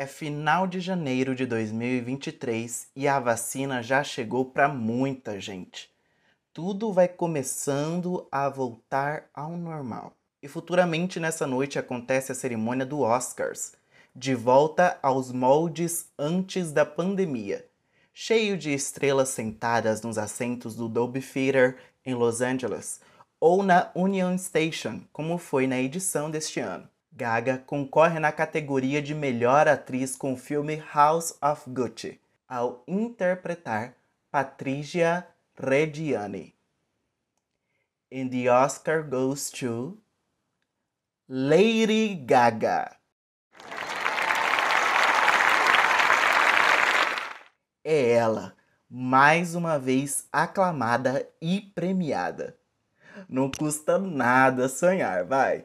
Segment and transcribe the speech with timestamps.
[0.00, 5.90] É final de janeiro de 2023 e a vacina já chegou para muita gente.
[6.52, 10.12] Tudo vai começando a voltar ao normal.
[10.40, 13.72] E futuramente nessa noite acontece a cerimônia do Oscars,
[14.14, 17.66] de volta aos moldes antes da pandemia,
[18.14, 21.76] cheio de estrelas sentadas nos assentos do Dolby Theater
[22.06, 23.00] em Los Angeles
[23.40, 26.88] ou na Union Station, como foi na edição deste ano.
[27.18, 33.94] Gaga concorre na categoria de melhor atriz com o filme House of Gucci, ao interpretar
[34.30, 35.26] Patricia
[35.58, 36.54] Reggiani.
[38.12, 39.98] And the Oscar goes to
[41.28, 42.96] Lady Gaga.
[47.82, 48.54] É ela,
[48.88, 52.56] mais uma vez aclamada e premiada.
[53.28, 55.64] Não custa nada sonhar, vai.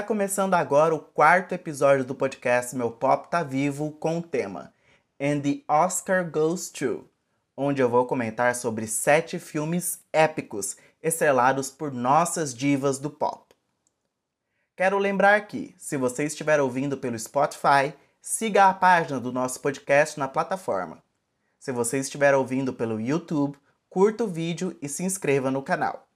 [0.00, 4.72] Está começando agora o quarto episódio do podcast Meu Pop Tá Vivo com o tema
[5.20, 7.04] And the Oscar Goes To,
[7.54, 13.54] onde eu vou comentar sobre sete filmes épicos estrelados por nossas divas do pop.
[14.74, 17.92] Quero lembrar que, se você estiver ouvindo pelo Spotify,
[18.22, 21.04] siga a página do nosso podcast na plataforma.
[21.58, 23.58] Se você estiver ouvindo pelo YouTube,
[23.90, 26.08] curta o vídeo e se inscreva no canal.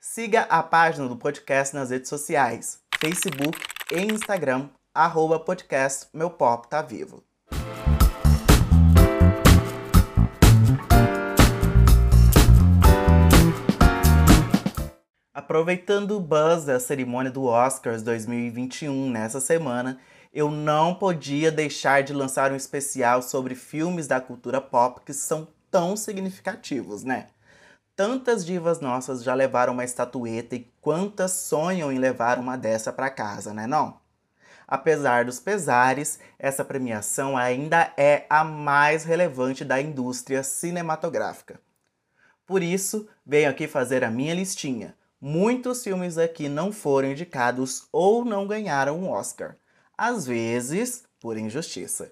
[0.00, 3.58] Siga a página do podcast nas redes sociais, Facebook
[3.90, 7.24] e Instagram, arroba podcast Meu Pop Tá Vivo.
[15.34, 19.98] Aproveitando o buzz da cerimônia do Oscars 2021 nessa semana,
[20.32, 25.48] eu não podia deixar de lançar um especial sobre filmes da cultura pop que são
[25.72, 27.26] tão significativos, né?
[27.94, 33.10] Tantas divas nossas já levaram uma estatueta e quantas sonham em levar uma dessa para
[33.10, 34.00] casa, né não?
[34.66, 41.60] Apesar dos pesares, essa premiação ainda é a mais relevante da indústria cinematográfica.
[42.46, 44.96] Por isso, venho aqui fazer a minha listinha.
[45.20, 49.56] Muitos filmes aqui não foram indicados ou não ganharam um Oscar,
[49.96, 52.10] às vezes por injustiça.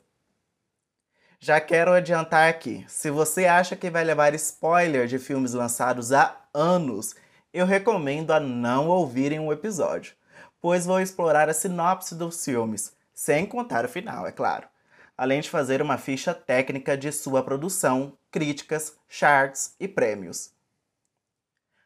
[1.42, 6.38] Já quero adiantar aqui, se você acha que vai levar spoiler de filmes lançados há
[6.52, 7.14] anos,
[7.50, 10.14] eu recomendo a não ouvirem o episódio,
[10.60, 14.68] pois vou explorar a sinopse dos filmes, sem contar o final, é claro,
[15.16, 20.50] além de fazer uma ficha técnica de sua produção, críticas, charts e prêmios.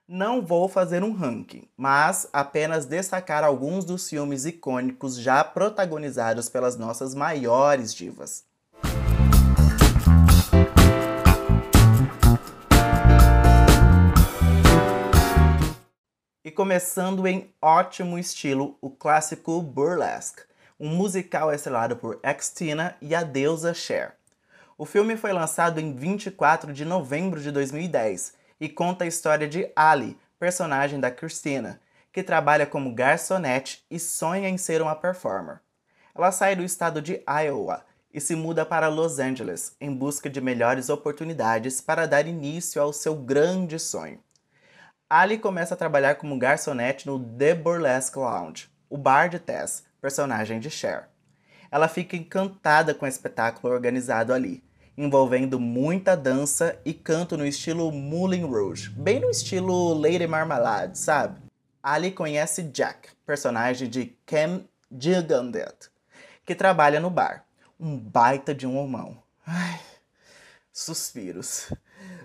[0.09, 6.76] Não vou fazer um ranking, mas apenas destacar alguns dos filmes icônicos já protagonizados pelas
[6.76, 8.53] nossas maiores divas.
[16.54, 20.42] Começando em ótimo estilo, o clássico Burlesque,
[20.78, 24.15] um musical estrelado por Xtina e a deusa Cher.
[24.78, 29.69] O filme foi lançado em 24 de novembro de 2010 e conta a história de
[29.75, 31.81] Ali, personagem da Christina,
[32.12, 35.59] que trabalha como garçonete e sonha em ser uma performer.
[36.15, 40.41] Ela sai do estado de Iowa e se muda para Los Angeles em busca de
[40.41, 44.21] melhores oportunidades para dar início ao seu grande sonho.
[45.09, 50.59] Ali começa a trabalhar como garçonete no The Burlesque Lounge, o bar de Tess, personagem
[50.59, 51.09] de Cher.
[51.70, 54.65] Ela fica encantada com o espetáculo organizado ali,
[54.97, 61.41] envolvendo muita dança e canto no estilo Moulin Rouge, bem no estilo Lady Marmalade, sabe?
[61.82, 65.91] Ali conhece Jack, personagem de Cam Gigandet,
[66.47, 67.44] que trabalha no bar.
[67.78, 69.22] Um baita de um homão.
[69.47, 69.81] Ai,
[70.72, 71.71] suspiros.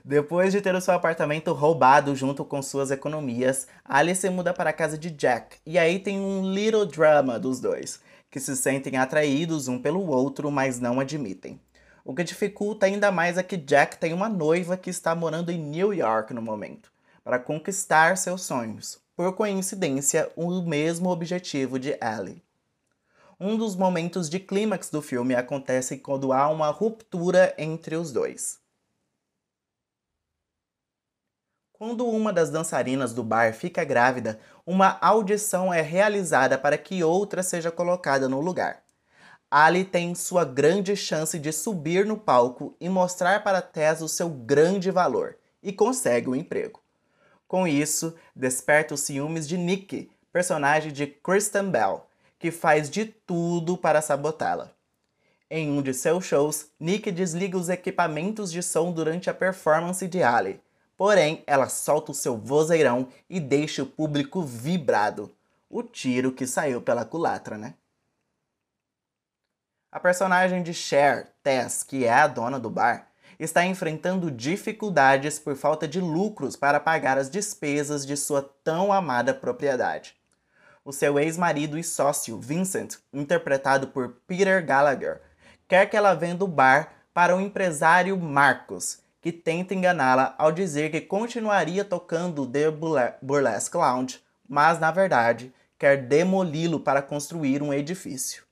[0.04, 4.74] Depois de ter o seu apartamento roubado junto com suas economias, Alice muda para a
[4.74, 5.58] casa de Jack.
[5.66, 8.00] E aí tem um little drama dos dois,
[8.32, 11.60] que se sentem atraídos um pelo outro, mas não admitem.
[12.06, 15.58] O que dificulta ainda mais é que Jack tem uma noiva que está morando em
[15.58, 16.92] New York no momento,
[17.24, 19.00] para conquistar seus sonhos.
[19.16, 22.42] Por coincidência, o mesmo objetivo de Ellie.
[23.40, 28.60] Um dos momentos de clímax do filme acontece quando há uma ruptura entre os dois.
[31.80, 34.38] Quando uma das dançarinas do bar fica grávida,
[34.68, 38.84] uma audição é realizada para que outra seja colocada no lugar.
[39.50, 44.28] Ali tem sua grande chance de subir no palco e mostrar para Tess o seu
[44.28, 46.82] grande valor, e consegue o um emprego.
[47.48, 52.06] Com isso, desperta os ciúmes de Nick, personagem de Kristen Bell,
[52.38, 54.70] que faz de tudo para sabotá-la.
[55.50, 60.22] Em um de seus shows, Nick desliga os equipamentos de som durante a performance de
[60.22, 60.60] Ali.
[61.00, 65.34] Porém, ela solta o seu vozeirão e deixa o público vibrado.
[65.70, 67.76] O tiro que saiu pela culatra, né?
[69.90, 73.08] A personagem de Cher, Tess, que é a dona do bar,
[73.40, 79.34] está enfrentando dificuldades por falta de lucros para pagar as despesas de sua tão amada
[79.34, 80.18] propriedade.
[80.84, 85.22] O seu ex-marido e sócio, Vincent, interpretado por Peter Gallagher,
[85.66, 90.92] quer que ela venda o bar para o empresário Marcos, que tenta enganá-la ao dizer
[90.92, 92.72] que continuaria tocando The
[93.22, 98.44] Burlesque Lounge, mas na verdade quer demoli-lo para construir um edifício.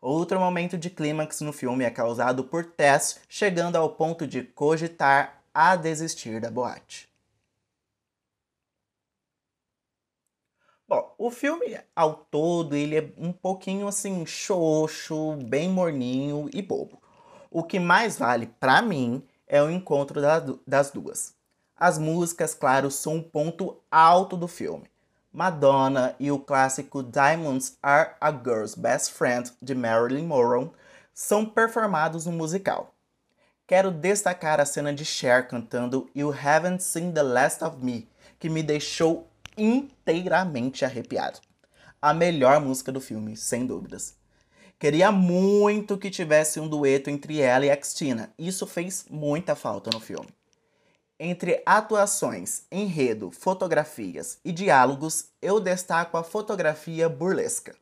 [0.00, 5.42] Outro momento de clímax no filme é causado por Tess chegando ao ponto de cogitar
[5.52, 7.10] a desistir da boate.
[10.88, 17.00] Bom, o filme ao todo ele é um pouquinho assim xoxo, bem morninho e bobo.
[17.50, 20.20] O que mais vale para mim é o encontro
[20.64, 21.34] das duas.
[21.76, 24.88] As músicas, claro, são um ponto alto do filme.
[25.32, 30.70] Madonna e o clássico Diamonds Are a Girl's Best Friend de Marilyn Monroe
[31.12, 32.94] são performados no musical.
[33.66, 38.08] Quero destacar a cena de Cher cantando You Haven't Seen the Last of Me,
[38.38, 41.40] que me deixou inteiramente arrepiado.
[42.00, 44.14] A melhor música do filme, sem dúvidas.
[44.80, 48.32] Queria muito que tivesse um dueto entre ela e a Xtina.
[48.38, 50.30] Isso fez muita falta no filme.
[51.18, 57.76] Entre atuações, enredo, fotografias e diálogos, eu destaco a fotografia burlesca.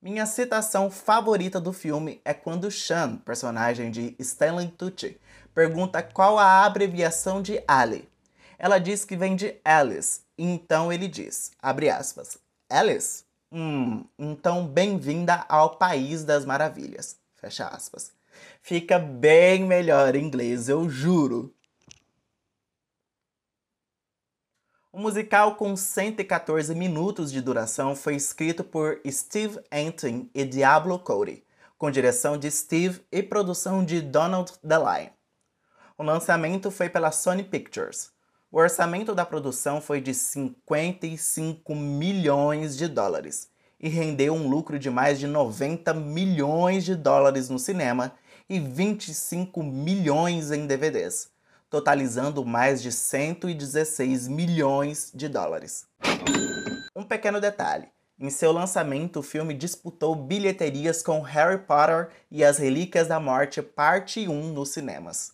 [0.00, 5.20] Minha citação favorita do filme é quando Sean, personagem de Stanley Tucci,
[5.54, 8.08] pergunta qual a abreviação de Ali.
[8.58, 12.38] Ela diz que vem de Alice, então ele diz, abre aspas,
[12.70, 13.30] Alice?
[13.54, 18.10] Hum, então bem-vinda ao País das Maravilhas, fecha aspas.
[18.62, 21.54] Fica bem melhor em inglês, eu juro.
[24.90, 31.44] O musical com 114 minutos de duração foi escrito por Steve Antin e Diablo Cody,
[31.76, 35.12] com direção de Steve e produção de Donald DeLine.
[35.98, 38.11] O lançamento foi pela Sony Pictures.
[38.52, 43.48] O orçamento da produção foi de 55 milhões de dólares
[43.80, 48.12] e rendeu um lucro de mais de 90 milhões de dólares no cinema
[48.50, 51.30] e 25 milhões em DVDs,
[51.70, 55.86] totalizando mais de 116 milhões de dólares.
[56.94, 57.88] Um pequeno detalhe:
[58.20, 63.62] em seu lançamento, o filme disputou bilheterias com Harry Potter e as Relíquias da Morte
[63.62, 65.32] Parte 1 nos cinemas.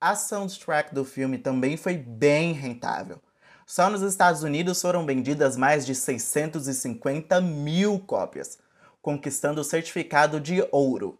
[0.00, 3.20] A soundtrack do filme também foi bem rentável.
[3.66, 8.58] Só nos Estados Unidos foram vendidas mais de 650 mil cópias,
[9.02, 11.18] conquistando o certificado de ouro,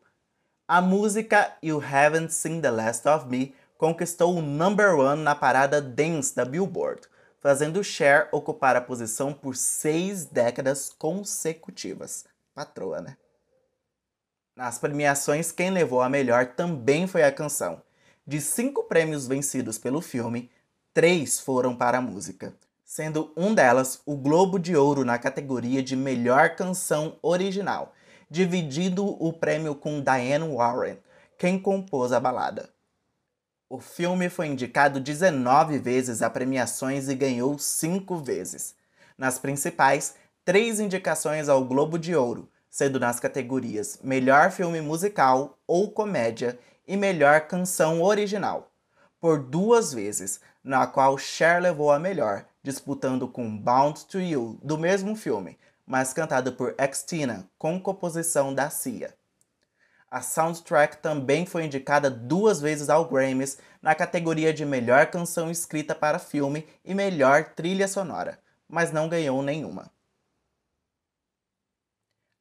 [0.73, 5.83] a música You Haven't Seen the Last of Me conquistou o number one na parada
[5.83, 7.09] Dance da Billboard,
[7.41, 12.25] fazendo Cher ocupar a posição por seis décadas consecutivas.
[12.55, 13.17] Patroa, né?
[14.55, 17.83] Nas premiações, quem levou a melhor também foi a canção.
[18.31, 20.49] De cinco prêmios vencidos pelo filme,
[20.95, 22.55] três foram para a música,
[22.85, 27.93] sendo um delas o Globo de Ouro na categoria de Melhor Canção Original,
[28.31, 30.97] dividindo o prêmio com Diane Warren,
[31.37, 32.71] quem compôs a balada.
[33.69, 38.77] O filme foi indicado 19 vezes a premiações e ganhou 5 vezes.
[39.19, 45.91] Nas principais, três indicações ao Globo de Ouro, sendo nas categorias Melhor Filme Musical ou
[45.91, 48.71] Comédia e Melhor Canção Original,
[49.21, 54.79] por duas vezes, na qual Cher levou a melhor, disputando com Bound to You, do
[54.79, 59.15] mesmo filme, mas cantada por Xtina, com composição da Cia.
[60.11, 65.95] A soundtrack também foi indicada duas vezes ao Grammys na categoria de Melhor Canção Escrita
[65.95, 69.91] para Filme e Melhor Trilha Sonora, mas não ganhou nenhuma.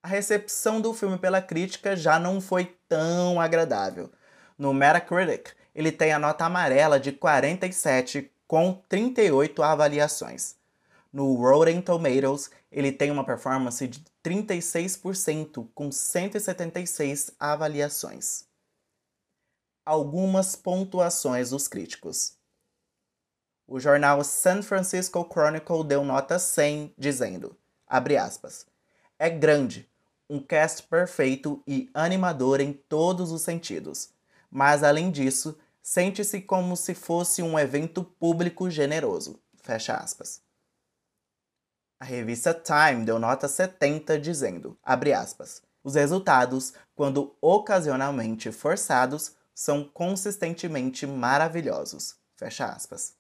[0.02, 4.10] A recepção do filme pela crítica já não foi tão agradável.
[4.58, 10.56] No Metacritic, ele tem a nota amarela de 47 com 38 avaliações.
[11.12, 18.46] No Rotten Tomatoes, ele tem uma performance de 36% com 176 avaliações.
[19.86, 22.38] Algumas pontuações dos críticos.
[23.68, 28.66] O jornal San Francisco Chronicle deu nota 100, dizendo, abre aspas,
[29.18, 29.89] é grande,
[30.30, 34.10] um cast perfeito e animador em todos os sentidos,
[34.52, 40.42] mas além disso, sente-se como se fosse um evento público generoso, fecha aspas.
[42.00, 49.84] A revista Time deu nota 70 dizendo, abre aspas, os resultados, quando ocasionalmente forçados, são
[49.84, 52.16] consistentemente maravilhosos.
[52.36, 53.14] Fecha aspas.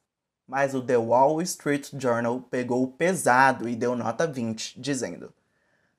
[0.47, 5.33] Mas o The Wall Street Journal pegou pesado e deu nota 20, dizendo,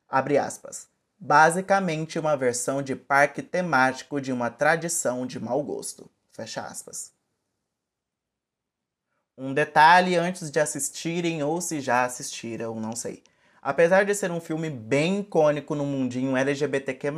[0.08, 0.88] abre aspas,
[1.20, 6.10] basicamente uma versão de parque temático de uma tradição de mau gosto.
[6.32, 7.12] Fecha aspas.
[9.36, 13.22] Um detalhe antes de assistirem ou se já assistiram, não sei.
[13.62, 17.10] Apesar de ser um filme bem icônico no mundinho LGBTQ+,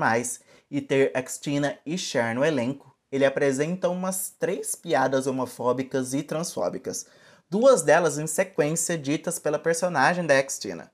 [0.72, 7.06] e ter Xtina e Cher no elenco, ele apresenta umas três piadas homofóbicas e transfóbicas,
[7.48, 10.90] duas delas em sequência ditas pela personagem da Xtina.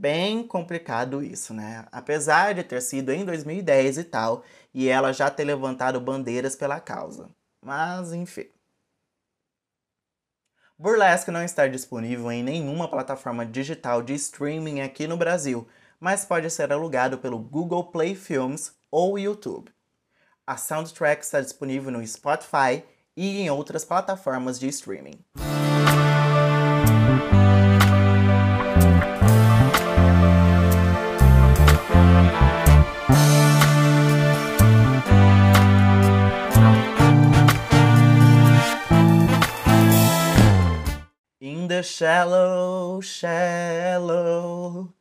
[0.00, 1.86] Bem complicado isso, né?
[1.92, 6.80] Apesar de ter sido em 2010 e tal, e ela já ter levantado bandeiras pela
[6.80, 7.28] causa.
[7.60, 8.46] Mas enfim.
[10.78, 15.68] Burlesque não está disponível em nenhuma plataforma digital de streaming aqui no Brasil,
[16.00, 19.70] mas pode ser alugado pelo Google Play Films ou YouTube.
[20.46, 22.82] A soundtrack está disponível no Spotify
[23.14, 25.22] e em outras plataformas de streaming.
[41.72, 44.92] The shallow, shallow,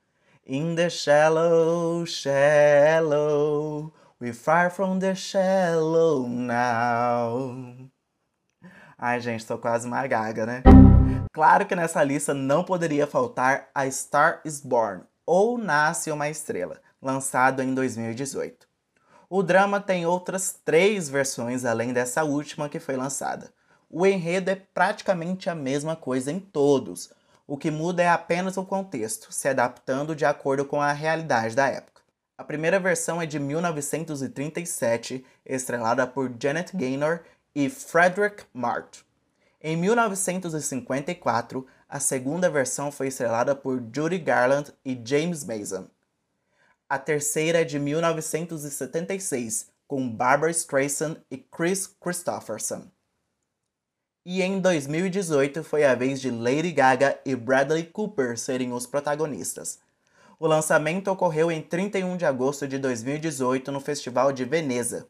[0.46, 7.76] in the shallow, shallow, we're far from the shallow now.
[8.98, 10.64] Ai, gente, tô quase uma gaga, né?
[11.34, 16.80] Claro que nessa lista não poderia faltar A Star is Born, ou Nasce uma Estrela,
[17.02, 18.66] lançado em 2018.
[19.30, 23.52] O drama tem outras três versões além dessa última que foi lançada.
[23.94, 27.12] O enredo é praticamente a mesma coisa em todos.
[27.46, 31.68] O que muda é apenas o contexto, se adaptando de acordo com a realidade da
[31.68, 32.02] época.
[32.38, 37.20] A primeira versão é de 1937, estrelada por Janet Gaynor
[37.54, 39.04] e Frederick March.
[39.62, 45.86] Em 1954, a segunda versão foi estrelada por Judy Garland e James Mason.
[46.88, 52.90] A terceira é de 1976, com Barbara Streisand e Chris Christopherson.
[54.24, 59.80] E em 2018 foi a vez de Lady Gaga e Bradley Cooper serem os protagonistas.
[60.40, 65.08] O lançamento ocorreu em 31 de agosto de 2018 no Festival de Veneza,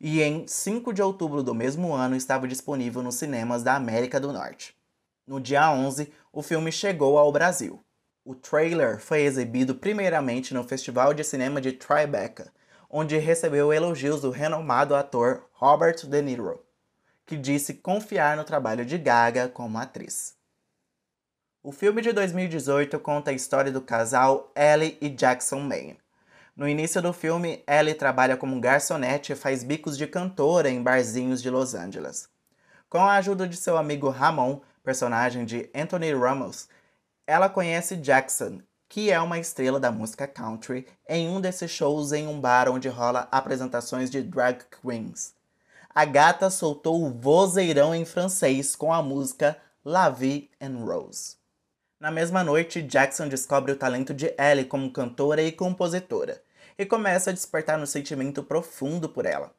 [0.00, 4.32] e em 5 de outubro do mesmo ano estava disponível nos cinemas da América do
[4.32, 4.74] Norte.
[5.26, 7.84] No dia 11, o filme chegou ao Brasil.
[8.24, 12.50] O trailer foi exibido primeiramente no Festival de Cinema de Tribeca,
[12.88, 16.63] onde recebeu elogios do renomado ator Robert De Niro
[17.26, 20.34] que disse confiar no trabalho de Gaga como atriz.
[21.62, 25.98] O filme de 2018 conta a história do casal Ellie e Jackson Maine.
[26.54, 31.40] No início do filme, Ellie trabalha como garçonete e faz bicos de cantora em barzinhos
[31.40, 32.28] de Los Angeles.
[32.88, 36.68] Com a ajuda de seu amigo Ramon, personagem de Anthony Ramos,
[37.26, 42.28] ela conhece Jackson, que é uma estrela da música country, em um desses shows em
[42.28, 45.34] um bar onde rola apresentações de drag queens
[45.94, 51.36] a gata soltou o vozeirão em francês com a música La Vie en Rose.
[52.00, 56.42] Na mesma noite, Jackson descobre o talento de Ellie como cantora e compositora
[56.76, 59.52] e começa a despertar um sentimento profundo por ela.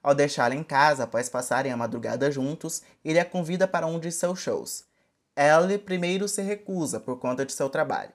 [0.00, 4.12] Ao deixá-la em casa após passarem a madrugada juntos, ele a convida para um de
[4.12, 4.84] seus shows.
[5.36, 8.12] Ellie primeiro se recusa por conta de seu trabalho.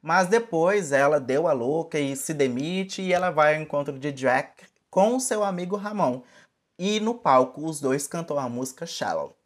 [0.00, 4.10] Mas depois ela deu a louca e se demite e ela vai ao encontro de
[4.10, 6.22] Jack com seu amigo Ramon
[6.82, 9.36] e no palco, os dois cantam a música Shallow.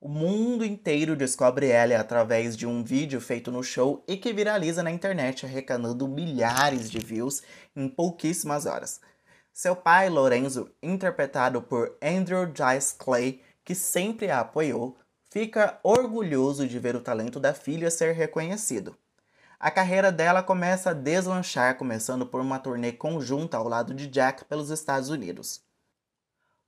[0.00, 4.82] O mundo inteiro descobre ela através de um vídeo feito no show e que viraliza
[4.82, 7.42] na internet, arrecadando milhares de views
[7.76, 8.98] em pouquíssimas horas.
[9.52, 14.96] Seu pai, Lorenzo, interpretado por Andrew Dice Clay, que sempre a apoiou,
[15.30, 18.96] fica orgulhoso de ver o talento da filha ser reconhecido.
[19.60, 24.46] A carreira dela começa a deslanchar, começando por uma turnê conjunta ao lado de Jack
[24.46, 25.62] pelos Estados Unidos.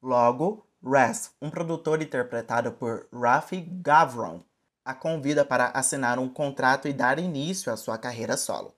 [0.07, 4.41] Logo, Raz, um produtor interpretado por Rafi Gavron,
[4.85, 8.73] a convida para assinar um contrato e dar início à sua carreira solo.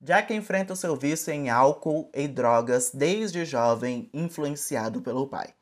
[0.00, 5.54] Jack enfrenta o seu vício em álcool e drogas desde jovem, influenciado pelo pai.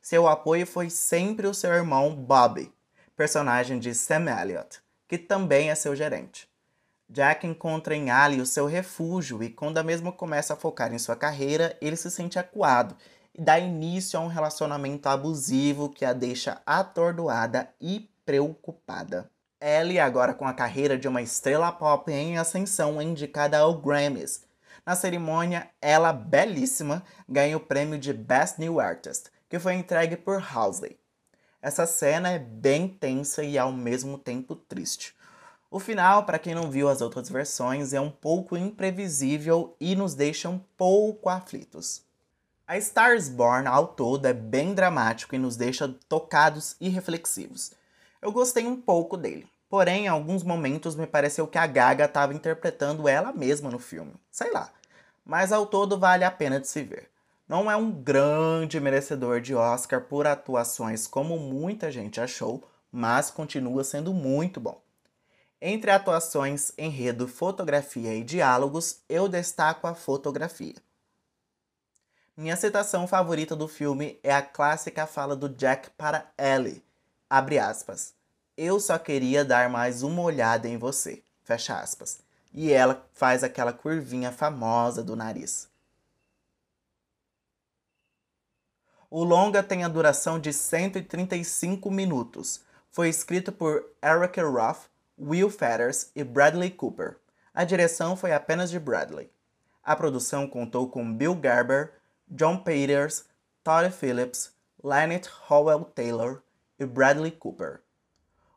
[0.00, 2.72] Seu apoio foi sempre o seu irmão Bobby,
[3.14, 6.48] personagem de Sam Elliott, que também é seu gerente.
[7.10, 10.98] Jack encontra em Ali o seu refúgio e, quando a mesma começa a focar em
[10.98, 12.96] sua carreira, ele se sente acuado
[13.38, 19.30] dá início a um relacionamento abusivo que a deixa atordoada e preocupada.
[19.60, 24.44] Ellie, agora com a carreira de uma estrela pop em ascensão, é indicada ao Grammys.
[24.84, 30.40] Na cerimônia, ela, belíssima, ganha o prêmio de Best New Artist, que foi entregue por
[30.40, 30.98] Halsey.
[31.60, 35.16] Essa cena é bem tensa e ao mesmo tempo triste.
[35.68, 40.14] O final, para quem não viu as outras versões, é um pouco imprevisível e nos
[40.14, 42.02] deixa um pouco aflitos.
[42.68, 47.70] A Stars Born ao todo é bem dramático e nos deixa tocados e reflexivos.
[48.20, 52.34] Eu gostei um pouco dele, porém em alguns momentos me pareceu que a Gaga estava
[52.34, 54.14] interpretando ela mesma no filme.
[54.32, 54.68] Sei lá.
[55.24, 57.08] Mas ao todo vale a pena de se ver.
[57.48, 63.84] Não é um grande merecedor de Oscar por atuações como muita gente achou, mas continua
[63.84, 64.82] sendo muito bom.
[65.62, 70.74] Entre atuações, enredo, fotografia e diálogos, eu destaco a fotografia.
[72.36, 76.84] Minha citação favorita do filme é a clássica fala do Jack para Ellie,
[77.30, 78.14] abre aspas,
[78.58, 82.20] eu só queria dar mais uma olhada em você, fecha aspas.
[82.52, 85.66] E ela faz aquela curvinha famosa do nariz.
[89.10, 92.60] O longa tem a duração de 135 minutos.
[92.90, 97.16] Foi escrito por Eric Roth, Will Fetters e Bradley Cooper.
[97.54, 99.30] A direção foi apenas de Bradley.
[99.82, 101.92] A produção contou com Bill Garber,
[102.28, 103.24] John Peters,
[103.62, 104.52] Todd Phillips,
[104.82, 106.42] Lynette Howell Taylor
[106.78, 107.80] e Bradley Cooper.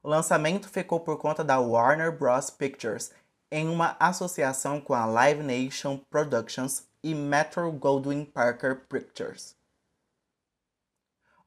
[0.01, 2.49] O lançamento ficou por conta da Warner Bros.
[2.49, 3.11] Pictures
[3.51, 9.55] em uma associação com a Live Nation Productions e Metro Goldwyn Parker Pictures.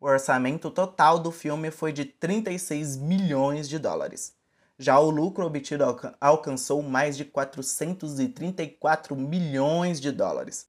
[0.01, 4.35] O orçamento total do filme foi de 36 milhões de dólares.
[4.79, 5.85] Já o lucro obtido
[6.21, 10.67] alcançou mais de 434 milhões de dólares.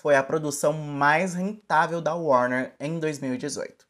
[0.00, 3.84] Foi a produção mais rentável da Warner em 2018.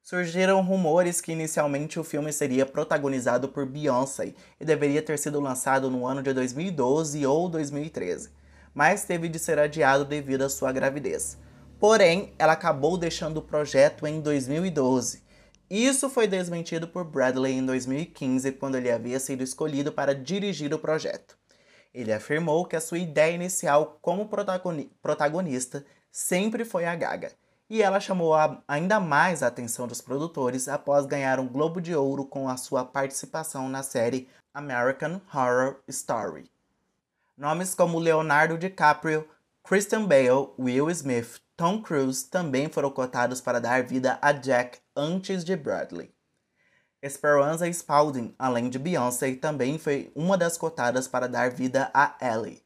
[0.00, 5.90] Surgiram rumores que inicialmente o filme seria protagonizado por Beyoncé e deveria ter sido lançado
[5.90, 8.30] no ano de 2012 ou 2013,
[8.72, 11.36] mas teve de ser adiado devido à sua gravidez.
[11.80, 15.20] Porém, ela acabou deixando o projeto em 2012.
[15.68, 20.78] Isso foi desmentido por Bradley em 2015, quando ele havia sido escolhido para dirigir o
[20.78, 21.35] projeto.
[21.96, 25.82] Ele afirmou que a sua ideia inicial como protagonista
[26.12, 27.32] sempre foi a Gaga,
[27.70, 28.34] e ela chamou
[28.68, 32.84] ainda mais a atenção dos produtores após ganhar um Globo de Ouro com a sua
[32.84, 36.50] participação na série American Horror Story.
[37.34, 39.26] Nomes como Leonardo DiCaprio,
[39.66, 45.42] Christian Bale, Will Smith, Tom Cruise também foram cotados para dar vida a Jack antes
[45.42, 46.12] de Bradley.
[47.06, 52.62] Esperanza Spalding, além de Beyoncé, também foi uma das cotadas para dar vida a Ellie.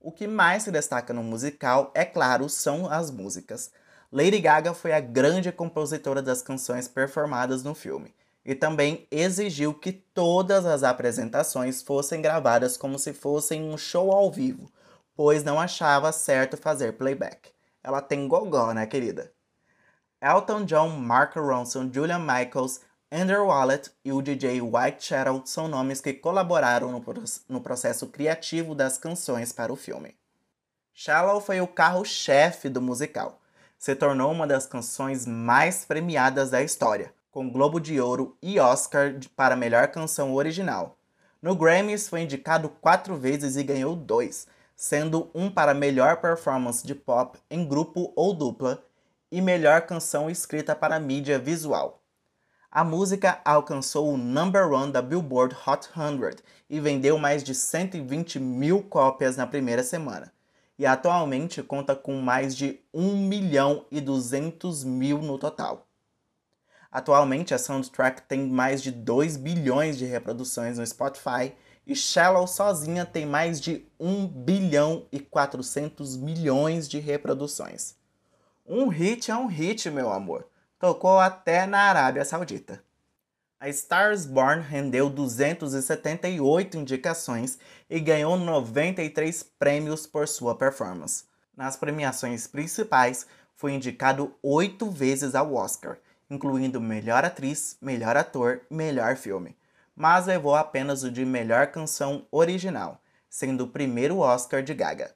[0.00, 3.72] O que mais se destaca no musical, é claro, são as músicas.
[4.12, 8.14] Lady Gaga foi a grande compositora das canções performadas no filme
[8.44, 14.30] e também exigiu que todas as apresentações fossem gravadas como se fossem um show ao
[14.30, 14.70] vivo,
[15.16, 17.50] pois não achava certo fazer playback.
[17.82, 19.32] Ela tem gogó, né, querida?
[20.24, 22.80] Elton John, Mark Ronson, Julian Michaels,
[23.12, 27.04] Andrew Wallet e o DJ White Shadow são nomes que colaboraram no,
[27.46, 30.16] no processo criativo das canções para o filme.
[30.94, 33.38] Shallow foi o carro-chefe do musical.
[33.76, 39.12] Se tornou uma das canções mais premiadas da história, com Globo de Ouro e Oscar
[39.36, 40.96] para melhor canção original.
[41.42, 46.94] No Grammys foi indicado quatro vezes e ganhou dois, sendo um para melhor performance de
[46.94, 48.82] pop em grupo ou dupla
[49.34, 52.00] e melhor canção escrita para mídia visual.
[52.70, 56.36] A música alcançou o number one da Billboard Hot 100
[56.70, 60.32] e vendeu mais de 120 mil cópias na primeira semana,
[60.78, 65.88] e atualmente conta com mais de 1 milhão e 200 mil no total.
[66.88, 71.52] Atualmente a soundtrack tem mais de 2 bilhões de reproduções no Spotify
[71.84, 78.03] e Shallow sozinha tem mais de 1 bilhão e 400 milhões de reproduções.
[78.66, 80.48] Um hit é um hit, meu amor.
[80.78, 82.82] Tocou até na Arábia Saudita.
[83.58, 91.24] A Stars Born rendeu 278 indicações e ganhou 93 prêmios por sua performance.
[91.56, 95.98] Nas premiações principais, foi indicado oito vezes ao Oscar,
[96.28, 99.56] incluindo Melhor Atriz, Melhor Ator e Melhor Filme
[99.96, 105.14] mas levou apenas o de melhor canção original, sendo o primeiro Oscar de Gaga.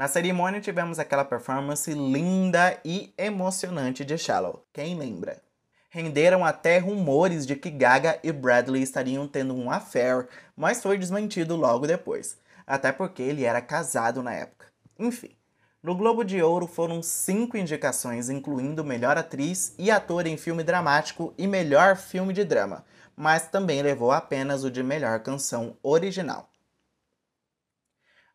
[0.00, 5.42] Na cerimônia tivemos aquela performance linda e emocionante de Shallow, quem lembra?
[5.90, 11.54] Renderam até rumores de que Gaga e Bradley estariam tendo um affair, mas foi desmentido
[11.54, 14.68] logo depois, até porque ele era casado na época.
[14.98, 15.36] Enfim,
[15.82, 21.34] No Globo de Ouro foram cinco indicações, incluindo melhor atriz e ator em filme dramático
[21.36, 26.49] e melhor filme de drama, mas também levou apenas o de melhor canção original.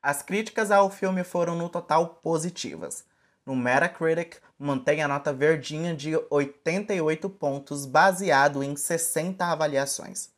[0.05, 3.03] As críticas ao filme foram no total positivas.
[3.43, 10.29] No Metacritic, mantém a nota verdinha de 88 pontos, baseado em 60 avaliações.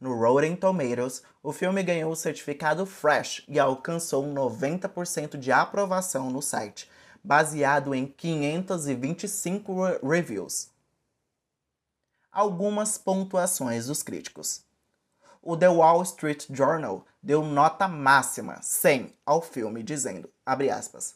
[0.00, 6.40] No Rotten Tomatoes, o filme ganhou o certificado Fresh e alcançou 90% de aprovação no
[6.40, 6.88] site,
[7.20, 10.70] baseado em 525 reviews.
[12.30, 14.62] Algumas pontuações dos críticos.
[15.42, 21.14] O The Wall Street Journal deu nota máxima, 100, ao filme, dizendo, aspas,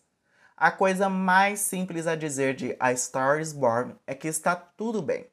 [0.57, 5.03] a coisa mais simples a dizer de A Star is Born é que está tudo
[5.03, 5.27] bem.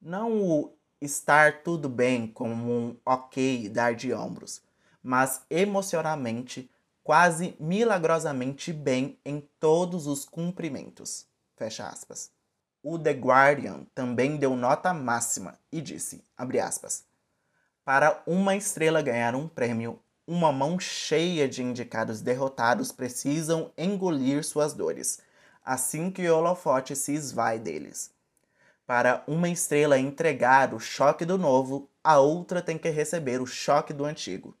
[0.00, 4.60] Não o estar tudo bem como um ok dar de ombros,
[5.02, 6.70] mas emocionalmente,
[7.02, 11.26] quase milagrosamente bem em todos os cumprimentos.
[11.56, 12.30] Fecha aspas.
[12.82, 17.04] O The Guardian também deu nota máxima e disse, abre aspas,
[17.84, 24.72] para uma estrela ganhar um prêmio, uma mão cheia de indicados derrotados precisam engolir suas
[24.72, 25.20] dores,
[25.64, 28.12] assim que o holofote se esvai deles.
[28.86, 33.92] Para uma estrela entregar o choque do novo, a outra tem que receber o choque
[33.92, 34.56] do antigo.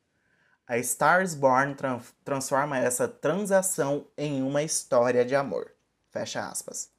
[0.66, 5.72] A Stars Born tra transforma essa transação em uma história de amor.
[6.10, 6.90] Fecha aspas.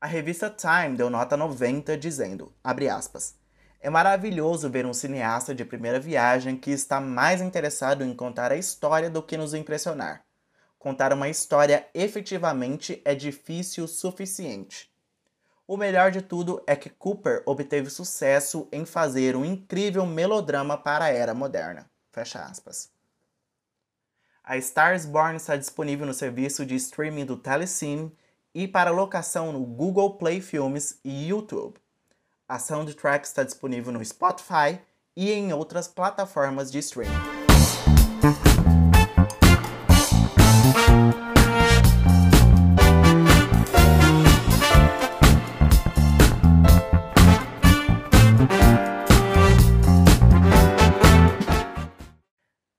[0.00, 3.34] A revista Time deu nota 90 dizendo, abre aspas,
[3.82, 8.56] é maravilhoso ver um cineasta de primeira viagem que está mais interessado em contar a
[8.56, 10.24] história do que nos impressionar.
[10.78, 14.88] Contar uma história efetivamente é difícil o suficiente.
[15.66, 21.06] O melhor de tudo é que Cooper obteve sucesso em fazer um incrível melodrama para
[21.06, 21.90] a era moderna.
[22.12, 22.88] Fecha aspas.
[24.44, 28.16] A Stars Born está disponível no serviço de streaming do Telecine
[28.54, 31.81] e para locação no Google Play Filmes e YouTube.
[32.48, 34.80] A soundtrack está disponível no Spotify
[35.16, 37.10] e em outras plataformas de streaming.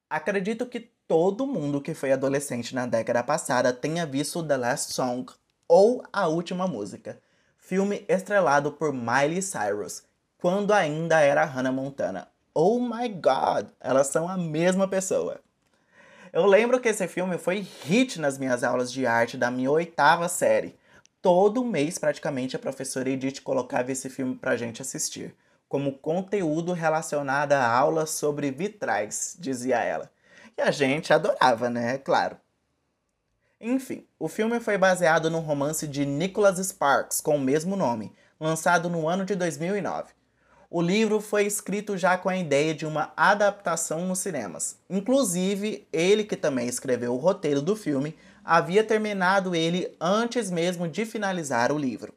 [0.09, 5.25] Acredito que todo mundo que foi adolescente na década passada tenha visto The Last Song
[5.67, 7.19] ou A Última Música,
[7.65, 10.03] filme estrelado por Miley Cyrus,
[10.37, 12.27] quando ainda era Hannah Montana.
[12.53, 15.39] Oh my god, elas são a mesma pessoa.
[16.33, 20.27] Eu lembro que esse filme foi hit nas minhas aulas de arte da minha oitava
[20.27, 20.77] série.
[21.21, 25.33] Todo mês, praticamente, a professora Edith colocava esse filme pra gente assistir
[25.69, 30.11] como conteúdo relacionado a aulas sobre vitrais, dizia ela.
[30.55, 31.97] E a gente adorava, né?
[31.97, 32.37] Claro.
[33.65, 38.89] Enfim, o filme foi baseado no romance de Nicholas Sparks com o mesmo nome, lançado
[38.89, 40.11] no ano de 2009.
[40.69, 44.79] O livro foi escrito já com a ideia de uma adaptação nos cinemas.
[44.89, 51.05] Inclusive, ele que também escreveu o roteiro do filme, havia terminado ele antes mesmo de
[51.05, 52.13] finalizar o livro.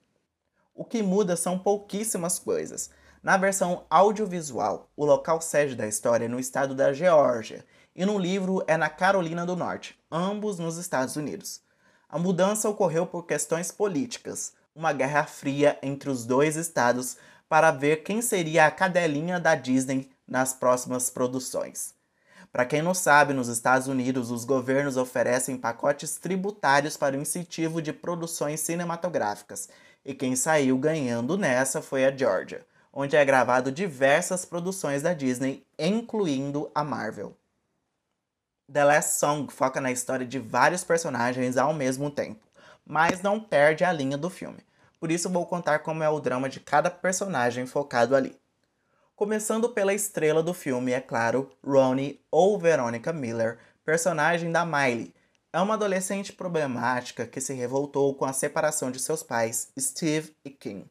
[0.75, 2.91] O que muda são pouquíssimas coisas.
[3.23, 7.65] Na versão audiovisual, o local sede da história é no estado da Geórgia
[7.97, 11.61] e no livro é na Carolina do Norte, ambos nos Estados Unidos.
[12.09, 17.17] A mudança ocorreu por questões políticas, uma guerra fria entre os dois estados
[17.49, 21.95] para ver quem seria a cadelinha da Disney nas próximas produções.
[22.53, 27.81] Para quem não sabe, nos Estados Unidos os governos oferecem pacotes tributários para o incentivo
[27.81, 29.69] de produções cinematográficas,
[30.05, 32.65] e quem saiu ganhando nessa foi a Georgia
[32.99, 37.37] onde é gravado diversas produções da Disney, incluindo a Marvel.
[38.73, 42.45] The Last Song foca na história de vários personagens ao mesmo tempo,
[42.85, 44.59] mas não perde a linha do filme.
[44.99, 48.37] Por isso vou contar como é o drama de cada personagem focado ali.
[49.15, 55.15] Começando pela estrela do filme, é claro, Ronnie ou Veronica Miller, personagem da Miley.
[55.53, 60.51] É uma adolescente problemática que se revoltou com a separação de seus pais, Steve e
[60.51, 60.85] Kim.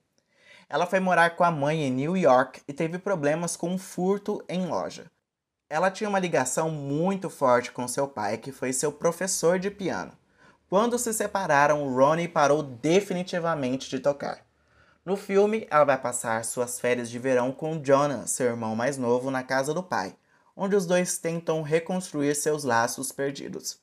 [0.70, 4.44] Ela foi morar com a mãe em New York e teve problemas com um furto
[4.48, 5.12] em loja.
[5.76, 10.14] Ela tinha uma ligação muito forte com seu pai, que foi seu professor de piano.
[10.70, 14.40] Quando se separaram, Ronnie parou definitivamente de tocar.
[15.04, 19.30] No filme, ela vai passar suas férias de verão com Jonah, seu irmão mais novo,
[19.30, 20.16] na casa do pai,
[20.56, 23.78] onde os dois tentam reconstruir seus laços perdidos.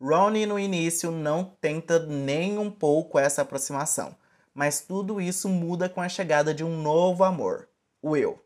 [0.00, 4.16] Ronnie no início não tenta nem um pouco essa aproximação,
[4.54, 7.68] mas tudo isso muda com a chegada de um novo amor,
[8.00, 8.42] o eu.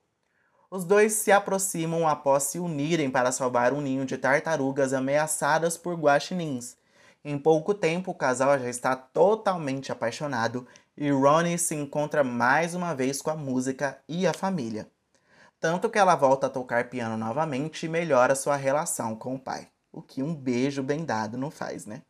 [0.74, 5.94] Os dois se aproximam após se unirem para salvar um ninho de tartarugas ameaçadas por
[5.94, 6.76] guaxinins,
[7.24, 12.92] Em pouco tempo, o casal já está totalmente apaixonado e Ronnie se encontra mais uma
[12.92, 14.88] vez com a música e a família.
[15.60, 19.68] Tanto que ela volta a tocar piano novamente e melhora sua relação com o pai.
[19.92, 22.02] O que um beijo bem dado não faz, né?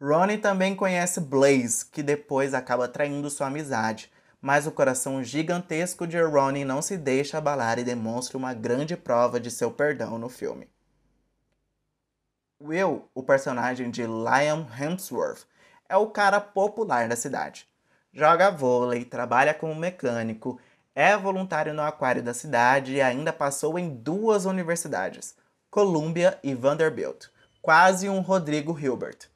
[0.00, 4.08] Ronnie também conhece Blaze, que depois acaba traindo sua amizade,
[4.42, 9.38] mas o coração gigantesco de Ronnie não se deixa abalar e demonstra uma grande prova
[9.38, 10.68] de seu perdão no filme.
[12.60, 15.46] Will, o personagem de Liam Hemsworth,
[15.88, 17.68] é o cara popular da cidade.
[18.12, 20.58] Joga vôlei, trabalha como mecânico,
[20.94, 25.36] é voluntário no aquário da cidade e ainda passou em duas universidades,
[25.70, 27.26] Columbia e Vanderbilt,
[27.62, 29.30] quase um Rodrigo Hilbert.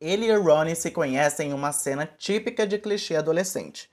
[0.00, 3.90] Ele e Ronnie se conhecem em uma cena típica de clichê adolescente.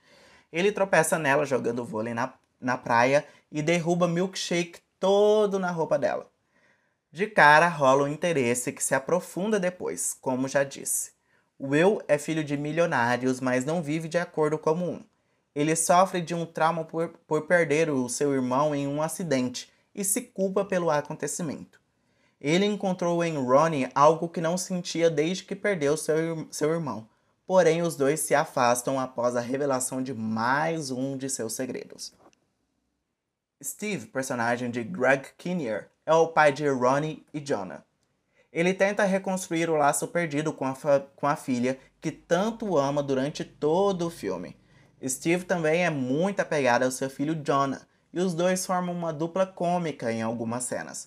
[0.52, 6.30] Ele tropeça nela jogando vôlei na, na praia e derruba milkshake todo na roupa dela.
[7.10, 11.12] De cara rola um interesse que se aprofunda depois, como já disse.
[11.60, 15.02] Will é filho de milionários, mas não vive de acordo comum.
[15.54, 20.02] Ele sofre de um trauma por, por perder o seu irmão em um acidente e
[20.04, 21.80] se culpa pelo acontecimento.
[22.40, 27.06] Ele encontrou em Ronnie algo que não sentia desde que perdeu seu, seu irmão.
[27.54, 32.14] Porém, os dois se afastam após a revelação de mais um de seus segredos.
[33.62, 37.84] Steve, personagem de Greg Kinnear, é o pai de Ronnie e Jonah.
[38.50, 40.74] Ele tenta reconstruir o laço perdido com a,
[41.14, 44.56] com a filha, que tanto ama durante todo o filme.
[45.06, 49.44] Steve também é muito apegado ao seu filho Jonah, e os dois formam uma dupla
[49.44, 51.06] cômica em algumas cenas.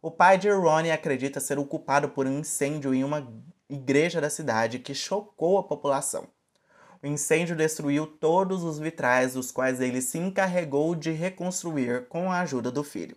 [0.00, 3.30] O pai de Ronnie acredita ser o culpado por um incêndio em uma
[3.72, 6.28] igreja da cidade que chocou a população.
[7.02, 12.40] O incêndio destruiu todos os vitrais, os quais ele se encarregou de reconstruir com a
[12.40, 13.16] ajuda do filho.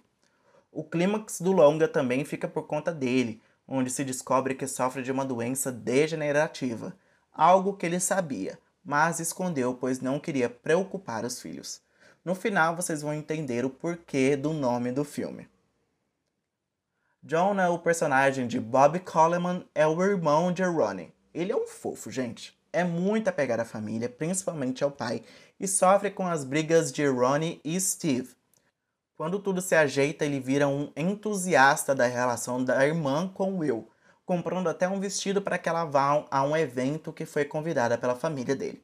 [0.72, 5.12] O clímax do longa também fica por conta dele, onde se descobre que sofre de
[5.12, 6.96] uma doença degenerativa,
[7.34, 11.82] algo que ele sabia, mas escondeu pois não queria preocupar os filhos.
[12.24, 15.48] No final vocês vão entender o porquê do nome do filme.
[17.26, 21.12] Jonah, o personagem de Bob Coleman, é o irmão de Ronnie.
[21.34, 25.24] Ele é um fofo, gente é muito apegado à família, principalmente ao pai,
[25.58, 28.36] e sofre com as brigas de Ronnie e Steve.
[29.16, 33.88] Quando tudo se ajeita, ele vira um entusiasta da relação da irmã com Will,
[34.26, 38.14] comprando até um vestido para que ela vá a um evento que foi convidada pela
[38.14, 38.84] família dele.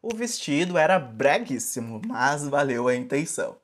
[0.00, 3.56] O vestido era breguíssimo, mas valeu a intenção.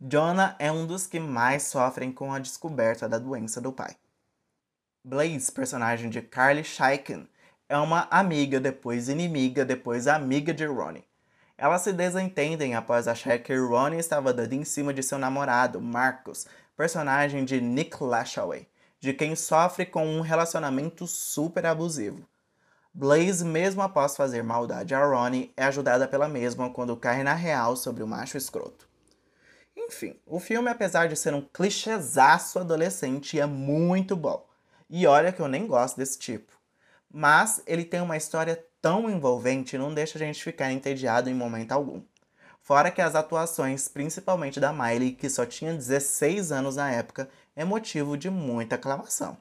[0.00, 3.96] Jonah é um dos que mais sofrem com a descoberta da doença do pai.
[5.04, 7.28] Blaze, personagem de Carly Scheiken,
[7.68, 11.06] é uma amiga, depois inimiga, depois amiga de Ronnie.
[11.56, 16.46] Elas se desentendem após achar que Ronnie estava dando em cima de seu namorado, Marcus,
[16.76, 22.26] personagem de Nick Lashaway, de quem sofre com um relacionamento super abusivo.
[22.92, 27.76] Blaze, mesmo após fazer maldade a Ronnie, é ajudada pela mesma quando cai na real
[27.76, 28.83] sobre o macho escroto.
[29.76, 34.46] Enfim, o filme, apesar de ser um clichêzaço adolescente, é muito bom.
[34.88, 36.54] E olha que eu nem gosto desse tipo
[37.16, 41.70] mas ele tem uma história tão envolvente não deixa a gente ficar entediado em momento
[41.70, 42.02] algum.
[42.60, 47.64] Fora que as atuações, principalmente da Miley, que só tinha 16 anos na época, é
[47.64, 49.38] motivo de muita aclamação.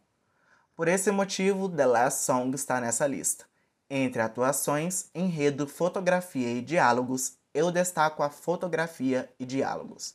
[0.76, 3.46] Por esse motivo, The Last Song está nessa lista.
[3.90, 10.14] Entre atuações, enredo, fotografia e diálogos, eu destaco a fotografia e diálogos.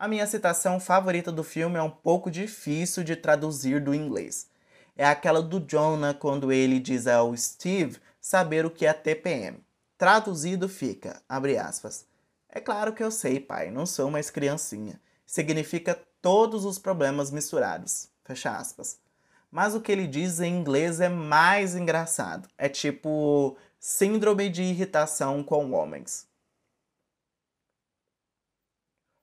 [0.00, 4.48] A minha citação favorita do filme é um pouco difícil de traduzir do inglês,
[4.96, 9.62] é aquela do Jonah quando ele diz ao Steve saber o que é TPM.
[9.98, 12.06] Traduzido fica, abre aspas.
[12.48, 14.98] É claro que eu sei, pai, não sou mais criancinha.
[15.26, 18.08] Significa todos os problemas misturados.
[18.24, 18.98] Fecha aspas.
[19.50, 22.48] Mas o que ele diz em inglês é mais engraçado.
[22.56, 26.29] É tipo síndrome de irritação com homens.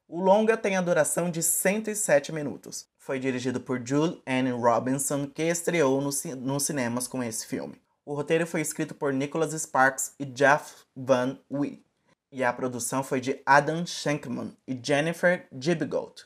[0.09, 2.87] O longa tem a duração de 107 minutos.
[2.97, 7.75] Foi dirigido por Julie Ann Robinson, que estreou nos no cinemas com esse filme.
[8.05, 11.83] O roteiro foi escrito por Nicholas Sparks e Jeff Van Wee.
[12.31, 16.23] E a produção foi de Adam Shankman e Jennifer Gibgold.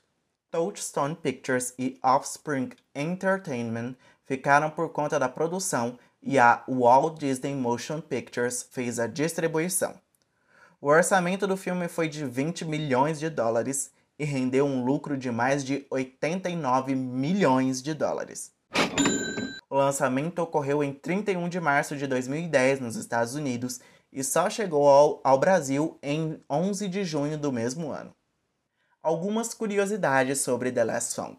[0.52, 8.00] Touchstone Pictures e Offspring Entertainment ficaram por conta da produção e a Walt Disney Motion
[8.00, 10.00] Pictures fez a distribuição.
[10.84, 15.30] O orçamento do filme foi de 20 milhões de dólares e rendeu um lucro de
[15.30, 18.52] mais de 89 milhões de dólares.
[19.70, 23.80] O lançamento ocorreu em 31 de março de 2010 nos Estados Unidos
[24.12, 28.12] e só chegou ao, ao Brasil em 11 de junho do mesmo ano.
[29.04, 31.38] Algumas curiosidades sobre The Last Song.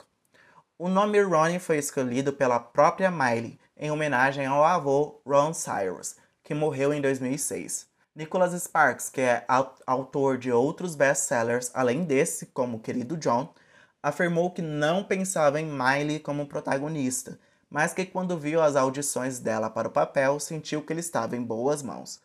[0.78, 6.54] O nome Ronnie foi escolhido pela própria Miley, em homenagem ao avô Ron Cyrus, que
[6.54, 7.90] morreu em 2006.
[8.14, 9.46] Nicholas Sparks, que é
[9.86, 13.54] autor de outros best-sellers além desse, como Querido John,
[14.02, 17.38] afirmou que não pensava em Miley como protagonista,
[17.70, 21.42] mas que quando viu as audições dela para o papel, sentiu que ele estava em
[21.42, 22.20] boas mãos.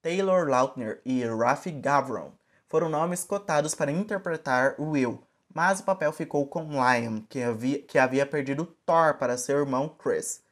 [0.00, 2.32] Taylor Lautner e Rafi Gavron
[2.66, 5.22] foram nomes cotados para interpretar Will,
[5.54, 9.90] mas o papel ficou com Liam, que havia, que havia perdido Thor para seu irmão
[9.90, 10.42] Chris.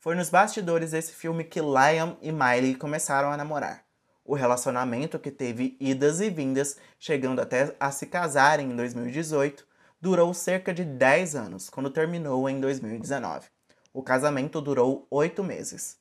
[0.00, 3.87] Foi nos bastidores desse filme que Liam e Miley começaram a namorar.
[4.28, 9.66] O relacionamento, que teve idas e vindas, chegando até a se casarem em 2018,
[9.98, 13.48] durou cerca de 10 anos, quando terminou em 2019.
[13.90, 15.96] O casamento durou 8 meses.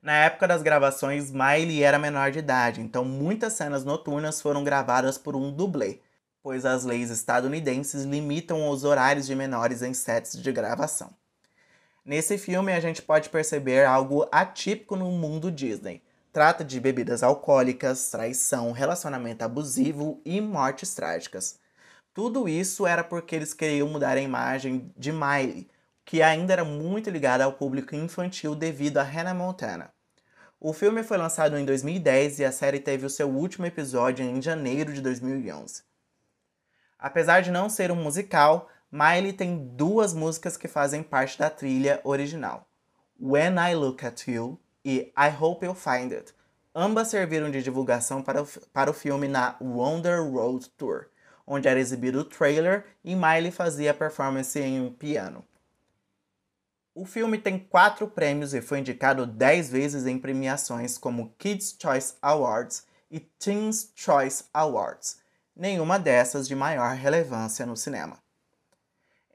[0.00, 5.18] Na época das gravações, Miley era menor de idade, então muitas cenas noturnas foram gravadas
[5.18, 6.00] por um dublê,
[6.42, 11.19] pois as leis estadunidenses limitam os horários de menores em sets de gravação.
[12.04, 16.02] Nesse filme, a gente pode perceber algo atípico no mundo Disney.
[16.32, 21.58] Trata de bebidas alcoólicas, traição, relacionamento abusivo e mortes trágicas.
[22.14, 25.68] Tudo isso era porque eles queriam mudar a imagem de Miley,
[26.04, 29.92] que ainda era muito ligada ao público infantil devido a Hannah Montana.
[30.58, 34.42] O filme foi lançado em 2010 e a série teve o seu último episódio em
[34.42, 35.82] janeiro de 2011.
[36.98, 42.00] Apesar de não ser um musical, Miley tem duas músicas que fazem parte da trilha
[42.02, 42.66] original:
[43.20, 46.34] When I Look at You e I Hope You'll Find It.
[46.74, 51.06] Ambas serviram de divulgação para o, para o filme na Wonder Road Tour,
[51.46, 55.44] onde era exibido o trailer e Miley fazia performance em um piano.
[56.92, 62.14] O filme tem quatro prêmios e foi indicado dez vezes em premiações como Kids' Choice
[62.20, 65.20] Awards e Teens' Choice Awards,
[65.54, 68.18] nenhuma dessas de maior relevância no cinema.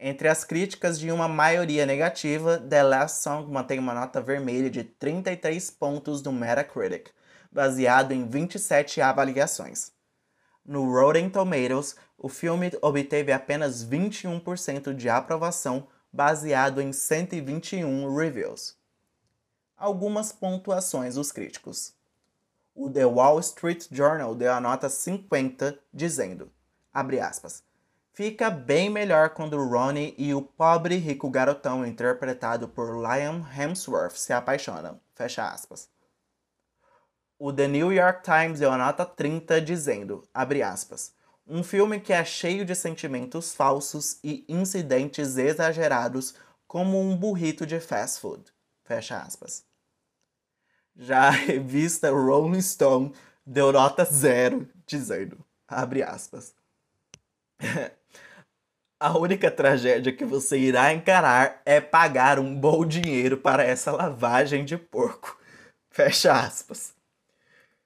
[0.07, 4.83] Entre as críticas de uma maioria negativa, The Last Song mantém uma nota vermelha de
[4.83, 7.09] 33 pontos no Metacritic,
[7.51, 9.91] baseado em 27 avaliações.
[10.63, 18.77] No Rotten Tomatoes, o filme obteve apenas 21% de aprovação, baseado em 121 reviews.
[19.75, 21.95] Algumas pontuações dos críticos.
[22.75, 26.51] O The Wall Street Journal deu a nota 50, dizendo,
[26.93, 27.63] abre aspas,
[28.15, 34.31] fica bem melhor quando Ronnie e o pobre rico garotão interpretado por Liam Hemsworth se
[34.31, 34.99] apaixonam.
[35.13, 35.89] Fecha aspas.
[37.37, 41.13] O The New York Times deu a nota 30 dizendo, abre aspas,
[41.45, 46.33] um filme que é cheio de sentimentos falsos e incidentes exagerados
[46.65, 48.45] como um burrito de fast food.
[48.85, 49.65] Fecha aspas.
[50.95, 53.13] Já a revista Rolling Stone
[53.45, 56.55] deu nota zero, dizendo, abre aspas,
[59.05, 64.65] A única tragédia que você irá encarar é pagar um bom dinheiro para essa lavagem
[64.65, 65.39] de porco.
[65.91, 66.91] Fecha aspas.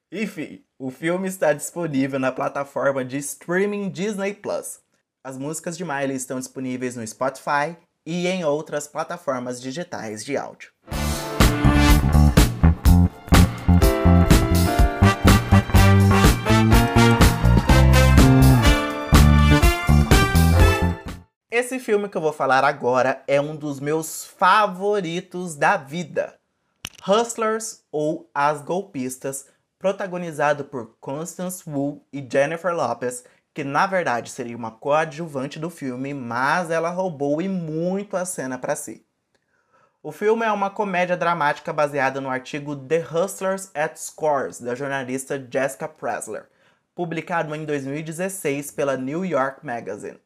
[0.10, 4.79] Enfim, o filme está disponível na plataforma de streaming Disney Plus.
[5.21, 10.71] As músicas de Miley estão disponíveis no Spotify e em outras plataformas digitais de áudio.
[21.59, 26.39] Esse filme que eu vou falar agora é um dos meus favoritos da vida.
[27.05, 29.45] Hustlers ou As Golpistas,
[29.77, 36.13] protagonizado por Constance Wu e Jennifer Lopez, que na verdade seria uma coadjuvante do filme,
[36.13, 39.05] mas ela roubou e muito a cena para si.
[40.01, 45.45] O filme é uma comédia dramática baseada no artigo The Hustlers at Scores, da jornalista
[45.51, 46.47] Jessica Pressler,
[46.95, 50.21] publicado em 2016 pela New York Magazine.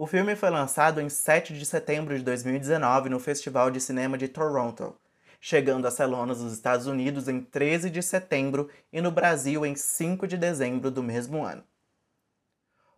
[0.00, 4.28] O filme foi lançado em 7 de setembro de 2019 no Festival de Cinema de
[4.28, 4.96] Toronto,
[5.40, 10.28] chegando a celonas dos Estados Unidos em 13 de setembro e no Brasil em 5
[10.28, 11.64] de dezembro do mesmo ano.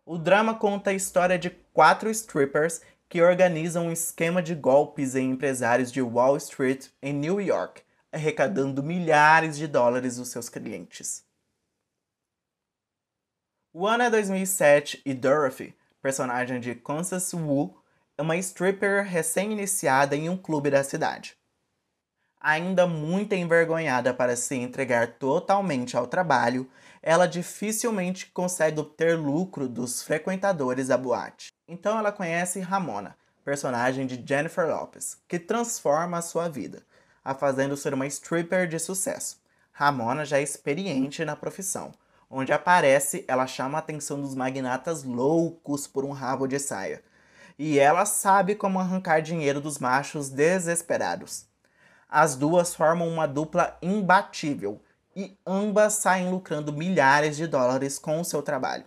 [0.05, 5.31] O drama conta a história de quatro strippers que organizam um esquema de golpes em
[5.31, 7.81] empresários de Wall Street em New York,
[8.11, 11.25] arrecadando milhares de dólares dos seus clientes.
[13.73, 17.77] O ano é 2007 e Dorothy, personagem de Constance Wu,
[18.17, 21.37] é uma stripper recém-iniciada em um clube da cidade.
[22.39, 26.67] Ainda muito envergonhada para se entregar totalmente ao trabalho,
[27.01, 31.53] ela dificilmente consegue obter lucro dos frequentadores da boate.
[31.67, 36.83] Então ela conhece Ramona, personagem de Jennifer Lopez, que transforma a sua vida,
[37.23, 39.39] a fazendo ser uma stripper de sucesso.
[39.71, 41.91] Ramona já é experiente na profissão,
[42.33, 47.03] Onde aparece, ela chama a atenção dos magnatas loucos por um rabo de saia.
[47.59, 51.45] e ela sabe como arrancar dinheiro dos machos desesperados.
[52.09, 54.81] As duas formam uma dupla imbatível
[55.15, 58.85] e ambas saem lucrando milhares de dólares com o seu trabalho.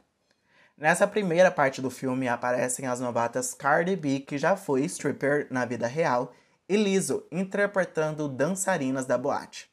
[0.76, 5.64] Nessa primeira parte do filme aparecem as novatas Cardi B, que já foi stripper na
[5.64, 6.32] vida real,
[6.68, 9.70] e Lizzo, interpretando dançarinas da boate.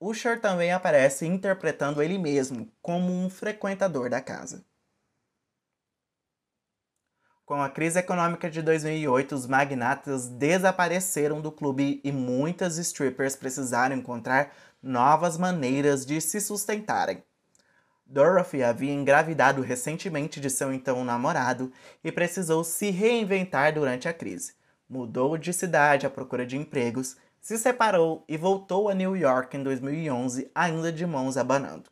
[0.00, 4.64] Usher também aparece interpretando ele mesmo como um frequentador da casa.
[7.44, 13.96] Com a crise econômica de 2008, os magnatas desapareceram do clube e muitas strippers precisaram
[13.96, 17.22] encontrar novas maneiras de se sustentarem.
[18.06, 21.72] Dorothy havia engravidado recentemente de seu então namorado
[22.02, 24.54] e precisou se reinventar durante a crise.
[24.88, 29.62] Mudou de cidade à procura de empregos, se separou e voltou a New York em
[29.62, 31.90] 2011, ainda de mãos abanando.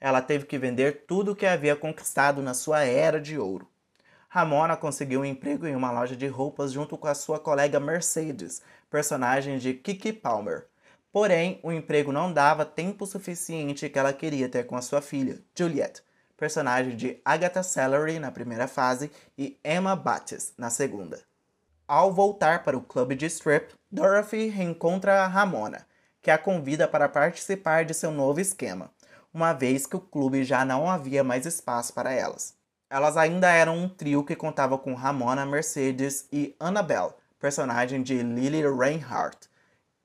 [0.00, 3.68] Ela teve que vender tudo o que havia conquistado na sua era de ouro.
[4.28, 8.62] Ramona conseguiu um emprego em uma loja de roupas junto com a sua colega Mercedes,
[8.90, 10.66] personagem de Kiki Palmer.
[11.12, 15.38] Porém, o emprego não dava tempo suficiente que ela queria ter com a sua filha,
[15.54, 16.02] Juliet,
[16.36, 21.20] personagem de Agatha Salary na primeira fase e Emma Battis na segunda.
[21.86, 25.86] Ao voltar para o clube de strip, Dorothy reencontra a Ramona,
[26.22, 28.90] que a convida para participar de seu novo esquema,
[29.34, 32.56] uma vez que o clube já não havia mais espaço para elas.
[32.88, 38.62] Elas ainda eram um trio que contava com Ramona, Mercedes e Annabelle, personagem de Lily
[38.62, 39.50] Reinhardt.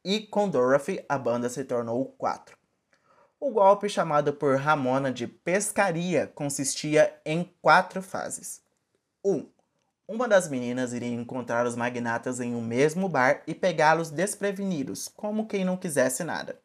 [0.03, 2.57] E com Dorothy, a banda se tornou quatro.
[3.39, 8.61] O golpe chamado por Ramona de pescaria consistia em quatro fases.
[9.23, 9.33] 1.
[9.33, 9.49] Um,
[10.08, 15.47] uma das meninas iria encontrar os magnatas em um mesmo bar e pegá-los desprevenidos, como
[15.47, 16.58] quem não quisesse nada.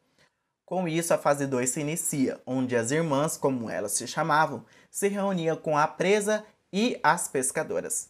[0.65, 5.09] Com isso, a fase 2 se inicia, onde as irmãs, como elas se chamavam, se
[5.09, 8.09] reuniam com a presa e as pescadoras.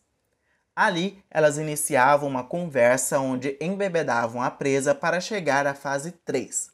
[0.75, 6.69] Ali, elas iniciavam uma conversa onde embebedavam a presa para chegar à fase 3.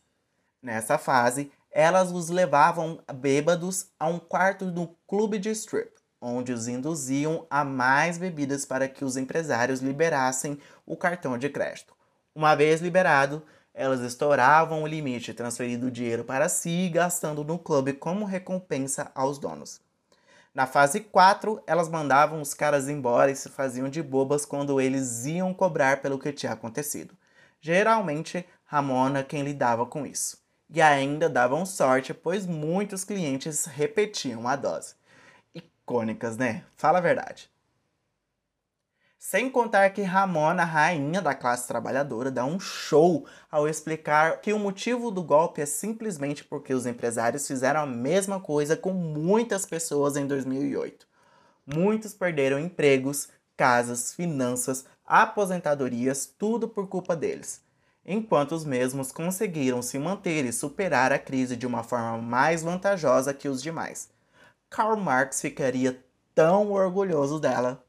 [0.62, 5.92] Nessa fase, elas os levavam bêbados a um quarto do clube de strip,
[6.22, 11.94] onde os induziam a mais bebidas para que os empresários liberassem o cartão de crédito.
[12.36, 13.44] Uma vez liberado,
[13.74, 19.38] elas estouravam o limite, transferindo o dinheiro para si gastando no clube como recompensa aos
[19.38, 19.80] donos.
[20.54, 25.26] Na fase 4, elas mandavam os caras embora e se faziam de bobas quando eles
[25.26, 27.16] iam cobrar pelo que tinha acontecido.
[27.62, 30.38] Geralmente, Ramona quem lidava com isso.
[30.70, 34.99] E ainda davam sorte, pois muitos clientes repetiam a dose.
[35.90, 36.64] Icônicas, né?
[36.78, 37.50] Fala a verdade.
[39.18, 44.60] Sem contar que Ramona, rainha da classe trabalhadora, dá um show ao explicar que o
[44.60, 50.16] motivo do golpe é simplesmente porque os empresários fizeram a mesma coisa com muitas pessoas
[50.16, 51.08] em 2008.
[51.66, 53.28] Muitos perderam empregos,
[53.58, 57.62] casas, finanças, aposentadorias, tudo por culpa deles.
[58.06, 63.34] Enquanto os mesmos conseguiram se manter e superar a crise de uma forma mais vantajosa
[63.34, 64.19] que os demais.
[64.70, 66.04] Karl Marx ficaria
[66.34, 67.84] tão orgulhoso dela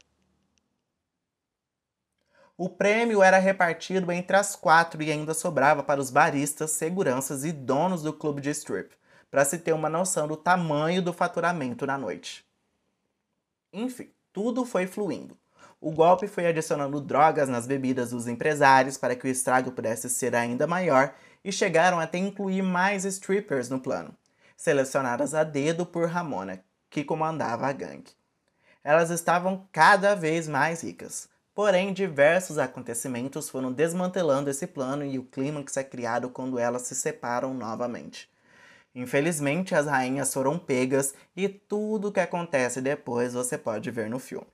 [2.63, 7.51] o prêmio era repartido entre as quatro e ainda sobrava para os baristas, seguranças e
[7.51, 8.95] donos do clube de strip,
[9.31, 12.45] para se ter uma noção do tamanho do faturamento na noite.
[13.73, 15.35] Enfim, tudo foi fluindo.
[15.79, 20.35] O golpe foi adicionando drogas nas bebidas dos empresários para que o estrago pudesse ser
[20.35, 24.15] ainda maior e chegaram até incluir mais strippers no plano,
[24.55, 28.11] selecionadas a dedo por Ramona, que comandava a gangue.
[28.83, 35.23] Elas estavam cada vez mais ricas, Porém, diversos acontecimentos foram desmantelando esse plano e o
[35.23, 38.29] clímax é criado quando elas se separam novamente.
[38.95, 44.17] Infelizmente, as rainhas foram pegas e tudo o que acontece depois você pode ver no
[44.17, 44.47] filme.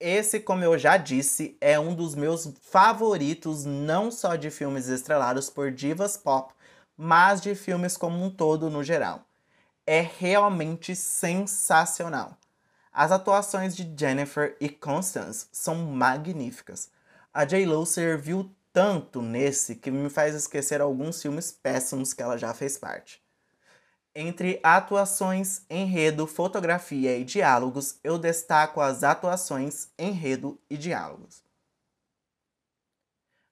[0.00, 5.48] Esse, como eu já disse, é um dos meus favoritos não só de filmes estrelados
[5.48, 6.52] por divas pop,
[6.96, 9.24] mas de filmes como um todo no geral.
[9.86, 12.36] É realmente sensacional.
[12.92, 16.90] As atuações de Jennifer e Constance são magníficas.
[17.32, 22.54] A J-Lo serviu tanto nesse que me faz esquecer alguns filmes péssimos que ela já
[22.54, 23.22] fez parte.
[24.14, 31.42] Entre atuações, enredo, fotografia e diálogos, eu destaco as atuações, enredo e diálogos.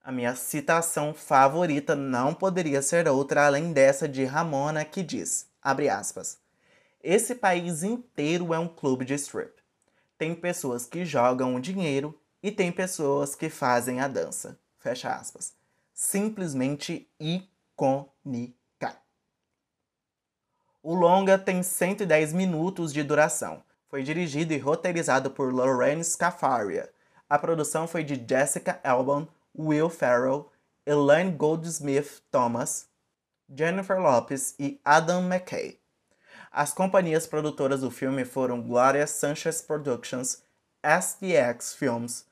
[0.03, 5.89] A minha citação favorita não poderia ser outra além dessa de Ramona que diz, abre
[5.89, 6.39] aspas,
[7.03, 9.55] esse país inteiro é um clube de strip.
[10.19, 14.59] Tem pessoas que jogam o dinheiro e tem pessoas que fazem a dança.
[14.79, 15.55] Fecha aspas.
[15.95, 18.55] Simplesmente icônica.
[20.83, 23.63] O longa tem 110 minutos de duração.
[23.89, 26.93] Foi dirigido e roteirizado por Lorraine Scafaria.
[27.29, 29.27] A produção foi de Jessica Albon,
[29.59, 30.53] Will Ferrell,
[30.85, 32.90] Elaine Goldsmith Thomas,
[33.53, 35.81] Jennifer Lopez e Adam McKay.
[36.53, 40.43] As companhias produtoras do filme foram Gloria Sanchez Productions,
[40.83, 42.27] SDX Films,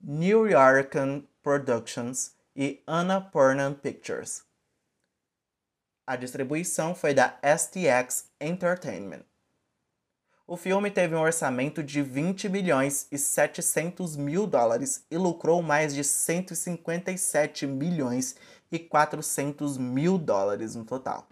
[0.00, 4.42] New Yorkan Productions e Annapurna Pictures.
[6.06, 9.24] A distribuição foi da STX Entertainment.
[10.46, 15.94] O filme teve um orçamento de 20 milhões e 700 mil dólares e lucrou mais
[15.94, 18.36] de 157 milhões
[18.74, 21.28] e 400 mil dólares no total.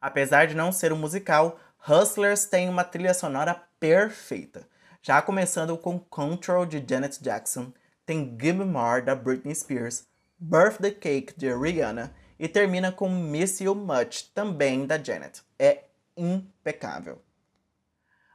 [0.00, 4.66] Apesar de não ser um musical, Hustlers tem uma trilha sonora perfeita.
[5.02, 7.70] Já começando com Control de Janet Jackson,
[8.06, 10.06] tem Give Me More da Britney Spears,
[10.38, 15.42] Birthday Cake de Rihanna e termina com Miss You Much também da Janet.
[15.58, 15.84] É
[16.16, 17.20] impecável.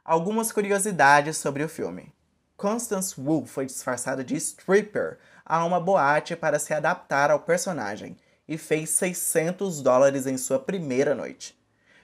[0.04, 2.14] Algumas curiosidades sobre o filme.
[2.56, 8.16] Constance Wu foi disfarçada de stripper a uma boate para se adaptar ao personagem
[8.48, 11.58] e fez 600 dólares em sua primeira noite.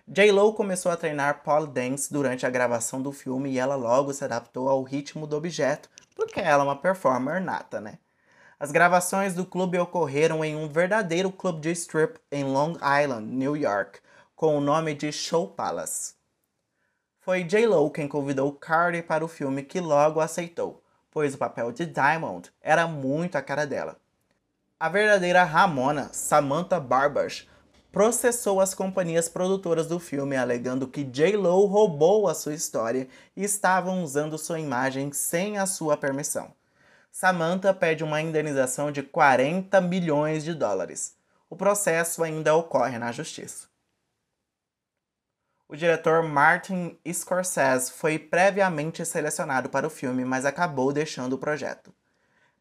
[0.07, 4.24] J-Lo começou a treinar pole dance durante a gravação do filme e ela logo se
[4.24, 7.99] adaptou ao ritmo do objeto, porque ela é uma performer nata, né?
[8.59, 13.57] As gravações do clube ocorreram em um verdadeiro clube de strip em Long Island, New
[13.57, 14.01] York,
[14.34, 16.14] com o nome de Show Palace.
[17.20, 21.86] Foi J-Lo quem convidou Cardi para o filme que logo aceitou, pois o papel de
[21.86, 23.96] Diamond era muito a cara dela.
[24.78, 27.46] A verdadeira Ramona, Samantha Barbas,
[27.92, 34.02] processou as companhias produtoras do filme alegando que J-Lo roubou a sua história e estavam
[34.02, 36.52] usando sua imagem sem a sua permissão.
[37.11, 41.16] Samantha pede uma indenização de 40 milhões de dólares.
[41.48, 43.70] O processo ainda ocorre na justiça.
[45.73, 51.95] O diretor Martin Scorsese foi previamente selecionado para o filme, mas acabou deixando o projeto.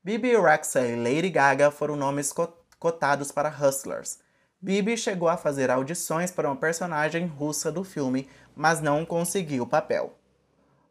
[0.03, 2.31] Bibi Rexa e Lady Gaga foram nomes
[2.77, 4.19] cotados para Hustlers.
[4.61, 9.67] Bibi chegou a fazer audições para uma personagem russa do filme, mas não conseguiu o
[9.67, 10.15] papel.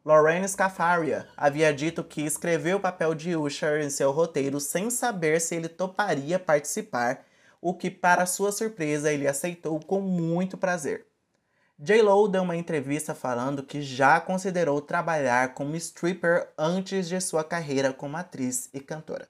[0.03, 5.39] Lorraine Scafaria havia dito que escreveu o papel de Usher em seu roteiro sem saber
[5.39, 7.23] se ele toparia participar,
[7.61, 11.08] o que, para sua surpresa, ele aceitou com muito prazer.
[11.81, 17.93] J-Lo deu uma entrevista falando que já considerou trabalhar como stripper antes de sua carreira
[17.93, 19.29] como atriz e cantora.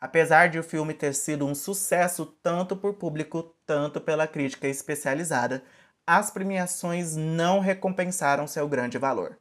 [0.00, 5.62] Apesar de o filme ter sido um sucesso tanto por público, tanto pela crítica especializada,
[6.04, 9.38] as premiações não recompensaram seu grande valor.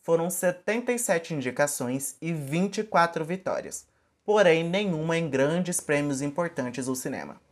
[0.00, 3.84] Foram 77 indicações e 24 vitórias,
[4.24, 7.49] porém nenhuma em grandes prêmios importantes do cinema.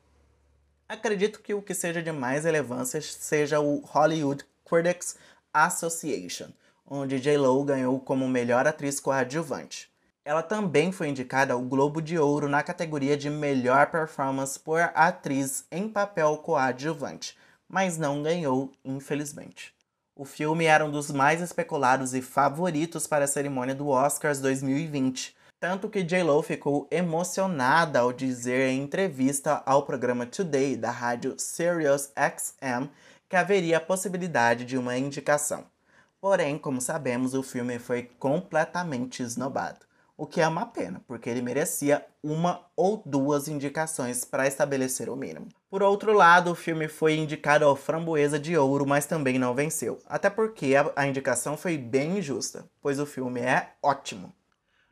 [0.89, 5.16] Acredito que o que seja de mais relevância seja o Hollywood Critics
[5.53, 6.49] Association,
[6.86, 9.91] onde J-Lo ganhou como melhor atriz coadjuvante.
[10.24, 15.66] Ela também foi indicada ao Globo de Ouro na categoria de melhor performance por atriz
[15.70, 17.36] em papel coadjuvante,
[17.68, 19.74] mas não ganhou, infelizmente.
[20.16, 25.36] O filme era um dos mais especulados e favoritos para a cerimônia do Oscars 2020,
[25.61, 32.12] tanto que J-Lo ficou emocionada ao dizer em entrevista ao programa Today da rádio Sirius
[32.16, 32.88] XM
[33.28, 35.64] que haveria a possibilidade de uma indicação.
[36.20, 39.80] Porém, como sabemos, o filme foi completamente esnobado,
[40.16, 45.16] o que é uma pena, porque ele merecia uma ou duas indicações para estabelecer o
[45.16, 45.48] mínimo.
[45.70, 50.00] Por outro lado, o filme foi indicado ao Framboesa de Ouro, mas também não venceu,
[50.06, 54.32] até porque a, indicação foi bem injusta, pois o filme é ótimo.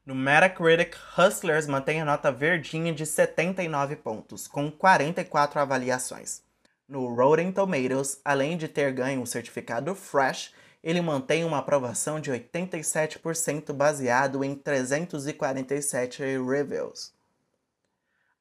[0.06, 6.42] No Metacritic, Hustlers mantém a nota verdinha de 79 pontos, com 44 avaliações.
[6.88, 12.30] No Rotten Tomatoes, além de ter ganho o certificado Fresh, ele mantém uma aprovação de
[12.30, 17.12] 87% baseado em 347 reviews.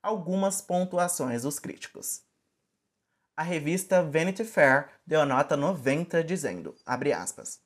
[0.04, 2.22] Algumas pontuações dos críticos.
[3.36, 7.60] A revista Vanity Fair deu a nota 90 dizendo, abre aspas,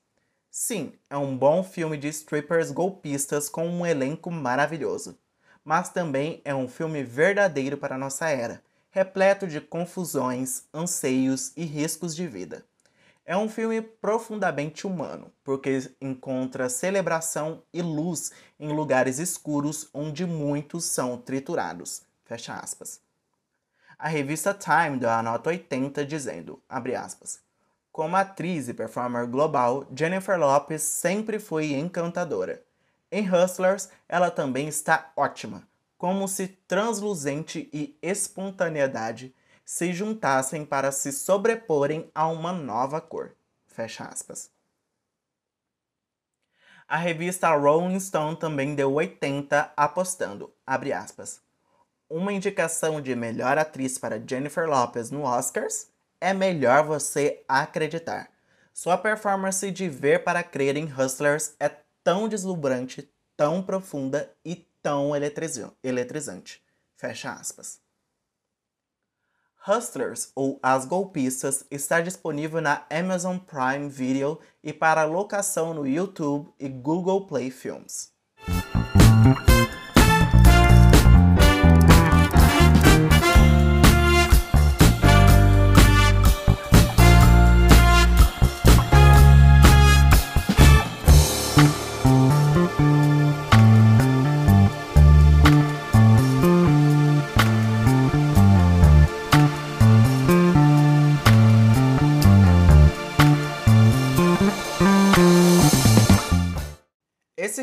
[0.52, 5.16] Sim, é um bom filme de strippers golpistas com um elenco maravilhoso.
[5.64, 12.16] Mas também é um filme verdadeiro para nossa era, repleto de confusões, anseios e riscos
[12.16, 12.64] de vida.
[13.24, 20.84] É um filme profundamente humano, porque encontra celebração e luz em lugares escuros onde muitos
[20.84, 22.02] são triturados.
[22.24, 23.00] Fecha aspas.
[23.96, 27.40] A revista Time deu a nota 80 dizendo, abre aspas,
[27.92, 32.62] como atriz e performer global, Jennifer Lopez sempre foi encantadora.
[33.10, 35.66] Em Hustlers, ela também está ótima,
[35.98, 39.34] como se transluzente e espontaneidade
[39.64, 43.36] se juntassem para se sobreporem a uma nova cor.
[43.66, 44.50] Fecha aspas.
[46.88, 51.40] A revista Rolling Stone também deu 80 apostando, abre aspas.
[52.08, 55.88] Uma indicação de melhor atriz para Jennifer Lopez no Oscars
[56.20, 58.30] é melhor você acreditar.
[58.72, 61.70] Sua performance de ver para crer em Hustlers é
[62.02, 65.12] tão deslumbrante, tão profunda e tão
[65.82, 66.62] eletrizante.
[66.96, 67.80] Fecha aspas.
[69.66, 76.50] Hustlers, ou As Golpistas, está disponível na Amazon Prime Video e para locação no YouTube
[76.58, 78.10] e Google Play Films.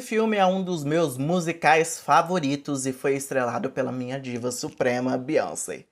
[0.08, 5.84] Filme é um dos meus musicais favoritos e foi estrelado pela minha diva suprema, Beyoncé.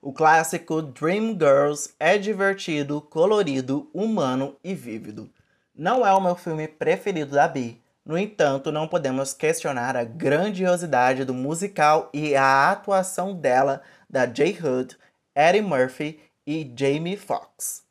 [0.00, 5.28] O clássico Dream Girls é divertido, colorido, humano e vívido.
[5.74, 11.24] Não é o meu filme preferido da Bee, no entanto, não podemos questionar a grandiosidade
[11.24, 14.56] do musical e a atuação dela, da J.
[14.62, 14.96] Hood,
[15.34, 17.83] Eddie Murphy e Jamie Foxx.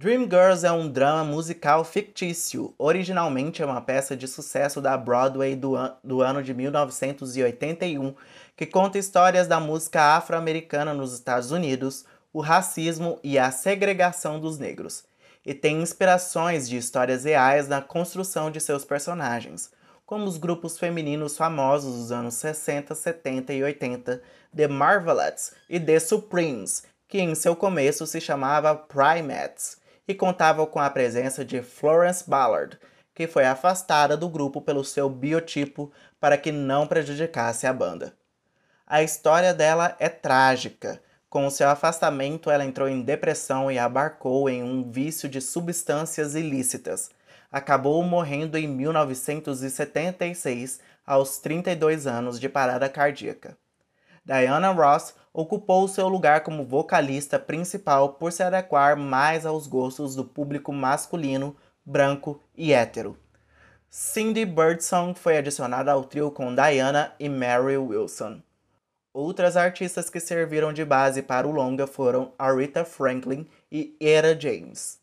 [0.00, 2.72] Dreamgirls é um drama musical fictício.
[2.78, 8.14] Originalmente é uma peça de sucesso da Broadway do, an do ano de 1981,
[8.56, 14.58] que conta histórias da música afro-americana nos Estados Unidos, o racismo e a segregação dos
[14.58, 15.04] negros,
[15.44, 19.70] e tem inspirações de histórias reais na construção de seus personagens,
[20.06, 24.22] como os grupos femininos famosos dos anos 60, 70 e 80,
[24.56, 30.78] The Marvelettes e The Supremes, que em seu começo se chamava Primates e contava com
[30.78, 32.78] a presença de Florence Ballard,
[33.14, 38.14] que foi afastada do grupo pelo seu biotipo para que não prejudicasse a banda.
[38.86, 41.02] A história dela é trágica.
[41.28, 47.08] Com seu afastamento, ela entrou em depressão e abarcou em um vício de substâncias ilícitas.
[47.52, 53.56] Acabou morrendo em 1976, aos 32 anos de parada cardíaca.
[54.24, 60.24] Diana Ross ocupou seu lugar como vocalista principal por se adequar mais aos gostos do
[60.24, 63.16] público masculino, branco e hétero.
[63.88, 68.40] Cindy Birdsong foi adicionada ao trio com Diana e Mary Wilson.
[69.12, 75.00] Outras artistas que serviram de base para o longa foram Aretha Franklin e Era James.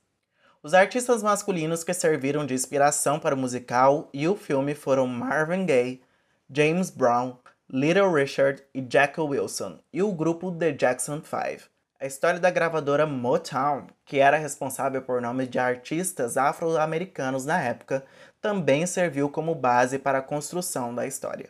[0.63, 5.65] Os artistas masculinos que serviram de inspiração para o musical e o filme foram Marvin
[5.65, 6.01] Gaye,
[6.49, 7.37] James Brown,
[7.69, 11.69] Little Richard e Jack Wilson, e o grupo The Jackson 5.
[11.99, 18.05] A história da gravadora Motown, que era responsável por nomes de artistas afro-americanos na época,
[18.39, 21.49] também serviu como base para a construção da história.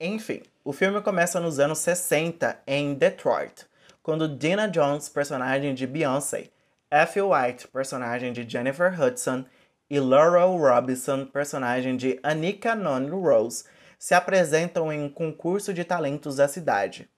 [0.00, 3.66] Enfim, o filme começa nos anos 60 em Detroit,
[4.02, 6.50] quando Dina Jones, personagem de Beyoncé,
[6.90, 9.44] Effie White, personagem de Jennifer Hudson,
[9.88, 13.64] e Laurel Robinson, personagem de Anika Noni Rose,
[13.98, 17.08] se apresentam em um concurso de talentos da cidade.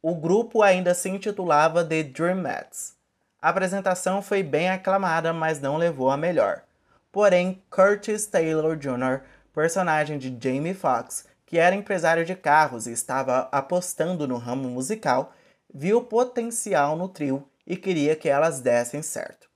[0.00, 2.94] O grupo ainda se intitulava The Dreamettes.
[3.42, 6.62] A apresentação foi bem aclamada, mas não levou a melhor.
[7.10, 9.22] Porém, Curtis Taylor Jr.,
[9.52, 15.32] personagem de Jamie Foxx, que era empresário de carros e estava apostando no ramo musical,
[15.72, 19.48] viu potencial no trio e queria que elas dessem certo.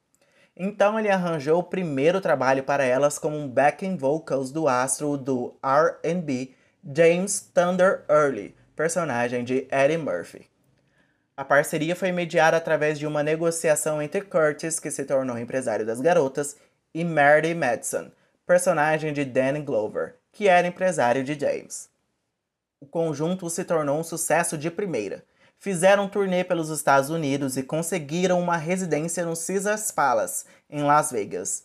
[0.56, 5.56] Então ele arranjou o primeiro trabalho para elas como um backing vocals do astro do
[5.62, 6.54] R&B
[6.92, 10.50] James Thunder Early, personagem de Eddie Murphy.
[11.34, 15.98] A parceria foi mediada através de uma negociação entre Curtis, que se tornou empresário das
[15.98, 16.58] garotas,
[16.92, 18.10] e Mary Madison,
[18.46, 21.88] personagem de Danny Glover, que era empresário de James.
[22.78, 25.24] O conjunto se tornou um sucesso de primeira.
[25.56, 31.10] Fizeram um turnê pelos Estados Unidos e conseguiram uma residência no Caesars Palace, em Las
[31.10, 31.64] Vegas.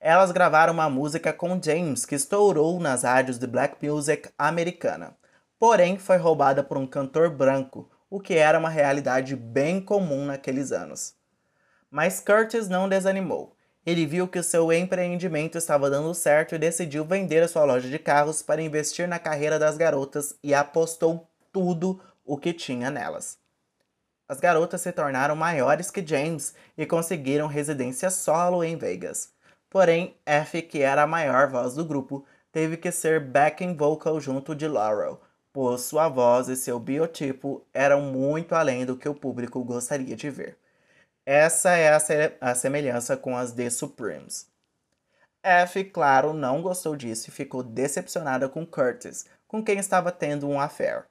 [0.00, 5.16] Elas gravaram uma música com James que estourou nas rádios de black music americana,
[5.58, 10.70] porém foi roubada por um cantor branco, o que era uma realidade bem comum naqueles
[10.70, 11.14] anos.
[11.90, 13.56] Mas Curtis não desanimou.
[13.84, 17.88] Ele viu que o seu empreendimento estava dando certo e decidiu vender a sua loja
[17.88, 23.38] de carros para investir na carreira das garotas e apostou tudo o que tinha nelas.
[24.28, 29.30] As garotas se tornaram maiores que James e conseguiram residência solo em Vegas.
[29.70, 34.54] Porém, F, que era a maior voz do grupo, teve que ser backing vocal junto
[34.54, 35.20] de Laurel,
[35.52, 40.30] pois sua voz e seu biotipo eram muito além do que o público gostaria de
[40.30, 40.56] ver.
[41.26, 44.48] Essa é a, se a semelhança com as The Supremes.
[45.42, 50.60] F, claro, não gostou disso e ficou decepcionada com Curtis, com quem estava tendo um
[50.60, 51.04] affair.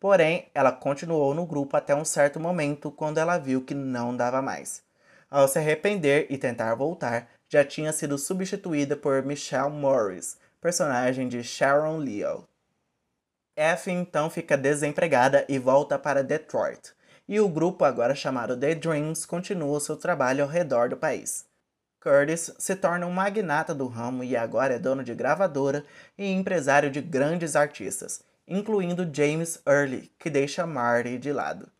[0.00, 4.40] Porém, ela continuou no grupo até um certo momento quando ela viu que não dava
[4.42, 4.82] mais.
[5.30, 11.44] Ao se arrepender e tentar voltar, já tinha sido substituída por Michelle Morris, personagem de
[11.44, 12.48] Sharon Leo.
[13.54, 16.90] F então fica desempregada e volta para Detroit,
[17.28, 21.46] e o grupo, agora chamado The Dreams, continua seu trabalho ao redor do país.
[22.00, 25.84] Curtis se torna um magnata do ramo e agora é dono de gravadora
[26.18, 31.70] e empresário de grandes artistas, incluindo James Early, que deixa Marty de lado.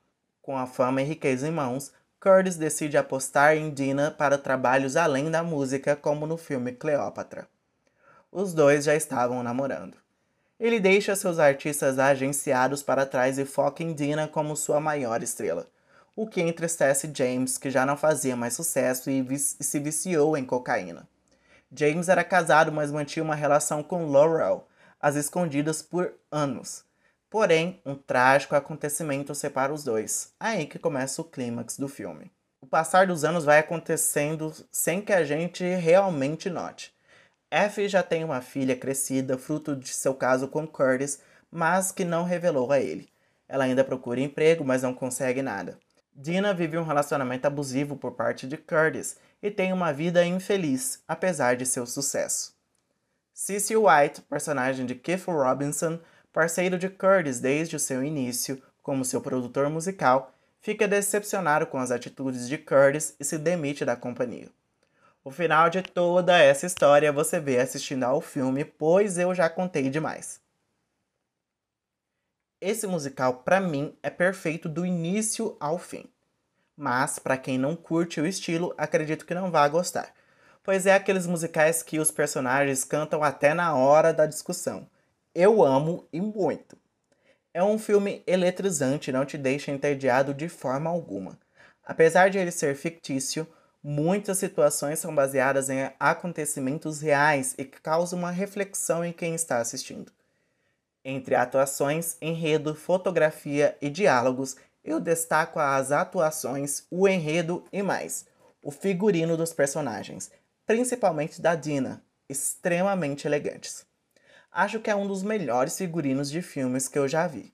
[0.40, 1.92] Com a fama e riqueza em mãos,
[2.24, 7.46] Curtis decide apostar em Dina para trabalhos além da música, como no filme Cleópatra.
[8.32, 9.98] Os dois já estavam namorando.
[10.58, 15.68] Ele deixa seus artistas agenciados para trás e foca em Dina como sua maior estrela,
[16.16, 21.06] o que entristece James, que já não fazia mais sucesso e se viciou em cocaína.
[21.70, 24.66] James era casado, mas mantinha uma relação com Laurel,
[24.98, 26.86] às escondidas por anos.
[27.34, 30.32] Porém, um trágico acontecimento separa os dois.
[30.38, 32.30] Aí que começa o clímax do filme.
[32.60, 36.94] O passar dos anos vai acontecendo sem que a gente realmente note.
[37.50, 41.18] F já tem uma filha crescida, fruto de seu caso com Curtis,
[41.50, 43.08] mas que não revelou a ele.
[43.48, 45.76] Ela ainda procura emprego, mas não consegue nada.
[46.14, 51.56] Dina vive um relacionamento abusivo por parte de Curtis e tem uma vida infeliz, apesar
[51.56, 52.54] de seu sucesso.
[53.32, 55.98] Cecil White, personagem de Keith Robinson,
[56.34, 61.92] parceiro de Curtis desde o seu início como seu produtor musical, fica decepcionado com as
[61.92, 64.50] atitudes de Curtis e se demite da companhia.
[65.22, 69.88] O final de toda essa história você vê assistindo ao filme, pois eu já contei
[69.88, 70.40] demais.
[72.60, 76.04] Esse musical, para mim, é perfeito do início ao fim.
[76.76, 80.12] Mas, para quem não curte o estilo, acredito que não vá gostar.
[80.64, 84.88] Pois é aqueles musicais que os personagens cantam até na hora da discussão.
[85.34, 86.78] Eu amo e muito.
[87.52, 91.36] É um filme eletrizante não te deixa entediado de forma alguma.
[91.84, 93.44] Apesar de ele ser fictício,
[93.82, 100.12] muitas situações são baseadas em acontecimentos reais e causam uma reflexão em quem está assistindo.
[101.04, 108.24] Entre atuações, enredo, fotografia e diálogos, eu destaco as atuações, o enredo e mais.
[108.62, 110.30] O figurino dos personagens,
[110.64, 113.84] principalmente da Dina, extremamente elegantes.
[114.56, 117.52] Acho que é um dos melhores figurinos de filmes que eu já vi.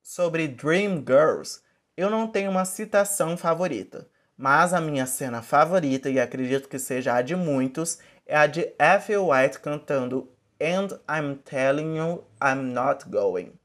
[0.00, 1.60] Sobre Dream Girls,
[1.96, 7.14] eu não tenho uma citação favorita, mas a minha cena favorita, e acredito que seja
[7.14, 9.16] a de muitos, é a de F.
[9.16, 10.30] White cantando
[10.60, 13.58] And I'm telling you, I'm not going.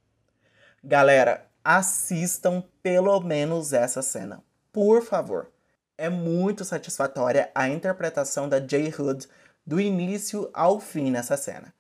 [0.84, 4.44] Galera, assistam pelo menos essa cena,
[4.74, 5.52] por favor.
[5.96, 8.92] É muito satisfatória a interpretação da J.
[9.00, 9.28] Hood
[9.64, 11.77] do início ao fim nessa cena.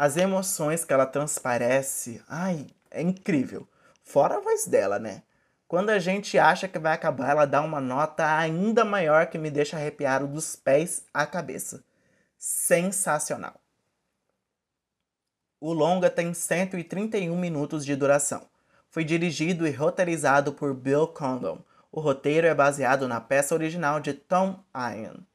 [0.00, 3.68] As emoções que ela transparece, ai, é incrível.
[4.02, 5.22] Fora a voz dela, né?
[5.68, 9.50] Quando a gente acha que vai acabar, ela dá uma nota ainda maior que me
[9.50, 11.84] deixa arrepiado dos pés à cabeça.
[12.38, 13.60] Sensacional.
[15.60, 18.48] O longa tem 131 minutos de duração.
[18.88, 21.62] Foi dirigido e roteirizado por Bill Condon.
[21.92, 25.26] O roteiro é baseado na peça original de Tom Ian.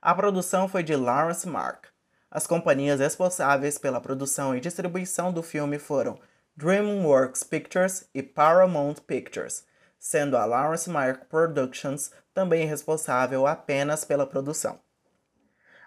[0.00, 1.95] A produção foi de Lawrence Mark.
[2.36, 6.18] As companhias responsáveis pela produção e distribuição do filme foram
[6.54, 9.64] DreamWorks Pictures e Paramount Pictures,
[9.98, 14.78] sendo a Lawrence Mark Productions também responsável apenas pela produção.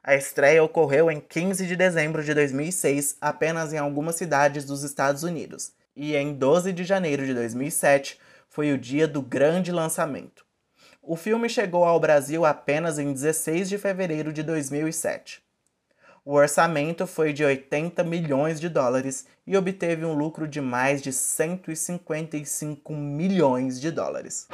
[0.04, 5.22] A estreia ocorreu em 15 de dezembro de 2006 apenas em algumas cidades dos Estados
[5.22, 8.20] Unidos, e em 12 de janeiro de 2007
[8.50, 10.43] foi o dia do grande lançamento.
[11.00, 15.47] O filme chegou ao Brasil apenas em 16 de fevereiro de 2007.
[16.26, 21.14] O orçamento foi de 80 milhões de dólares e obteve um lucro de mais de
[21.14, 24.48] 155 milhões de dólares.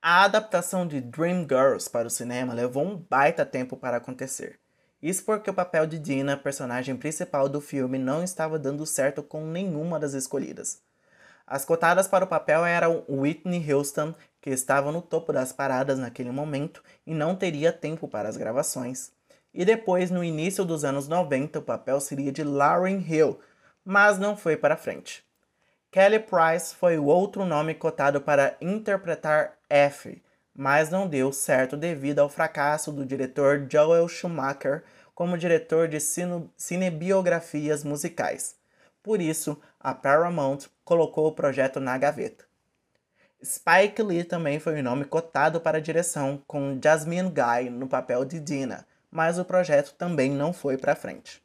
[0.00, 4.58] A adaptação de Dreamgirls para o cinema levou um baita tempo para acontecer.
[5.02, 9.44] Isso porque o papel de Dina, personagem principal do filme, não estava dando certo com
[9.44, 10.80] nenhuma das escolhidas.
[11.46, 16.30] As cotadas para o papel eram Whitney Houston, que estava no topo das paradas naquele
[16.30, 19.12] momento e não teria tempo para as gravações.
[19.52, 23.38] E depois, no início dos anos 90, o papel seria de Lauryn Hill,
[23.84, 25.24] mas não foi para frente.
[25.90, 30.22] Kelly Price foi o outro nome cotado para interpretar F,
[30.54, 34.84] mas não deu certo devido ao fracasso do diretor Joel Schumacher
[35.14, 35.98] como diretor de
[36.56, 38.56] cinebiografias musicais.
[39.02, 42.44] Por isso, a Paramount colocou o projeto na gaveta.
[43.42, 48.24] Spike Lee também foi o nome cotado para a direção, com Jasmine Guy no papel
[48.24, 51.42] de Dina, mas o projeto também não foi para frente.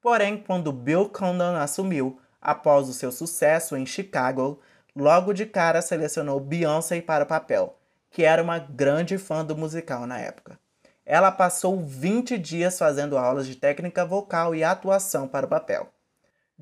[0.00, 4.60] Porém, quando Bill Condon assumiu, após o seu sucesso em Chicago,
[4.96, 7.78] logo de cara selecionou Beyoncé para o papel,
[8.10, 10.58] que era uma grande fã do musical na época.
[11.06, 15.88] Ela passou 20 dias fazendo aulas de técnica vocal e atuação para o papel.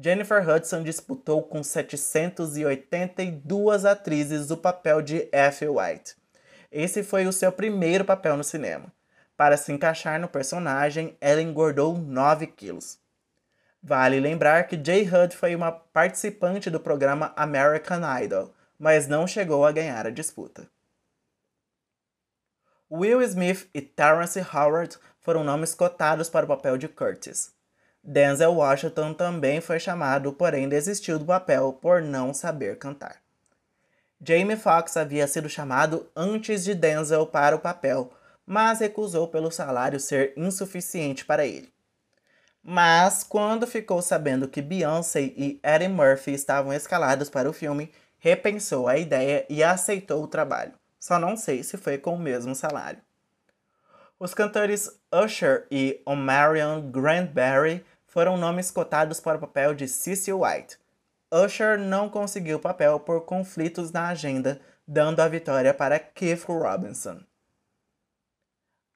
[0.03, 6.17] Jennifer Hudson disputou com 782 atrizes o papel de Effie White.
[6.73, 8.93] Esse foi o seu primeiro papel no cinema.
[9.41, 12.99] Para se encaixar no personagem, ela engordou 9 quilos.
[13.83, 19.65] Vale lembrar que Jay Hud foi uma participante do programa American Idol, mas não chegou
[19.65, 20.69] a ganhar a disputa.
[22.91, 27.51] Will Smith e Terrence Howard foram nomes cotados para o papel de Curtis.
[28.05, 33.23] Denzel Washington também foi chamado, porém desistiu do papel por não saber cantar.
[34.23, 38.13] Jamie Foxx havia sido chamado antes de Denzel para o papel,
[38.51, 41.73] mas recusou pelo salário ser insuficiente para ele.
[42.61, 48.89] Mas quando ficou sabendo que Beyoncé e Eddie Murphy estavam escalados para o filme, repensou
[48.89, 50.73] a ideia e aceitou o trabalho.
[50.99, 53.01] Só não sei se foi com o mesmo salário.
[54.19, 60.77] Os cantores Usher e Omarion Grandberry foram nomes cotados para o papel de Cecil White.
[61.31, 67.21] Usher não conseguiu o papel por conflitos na agenda, dando a vitória para Keith Robinson.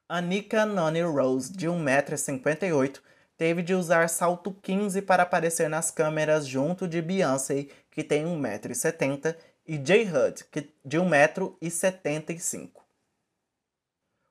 [0.07, 2.99] Anika Noni Rose, de 1,58m,
[3.35, 9.35] teve de usar salto 15 para aparecer nas câmeras junto de Beyoncé, que tem 1,70m,
[9.67, 10.03] e J.
[10.05, 12.69] Hud, que de 1,75m.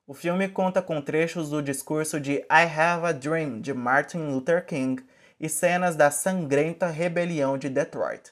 [0.06, 4.64] O filme conta com trechos do discurso de I Have a Dream de Martin Luther
[4.64, 5.04] King
[5.40, 8.30] e cenas da sangrenta rebelião de Detroit,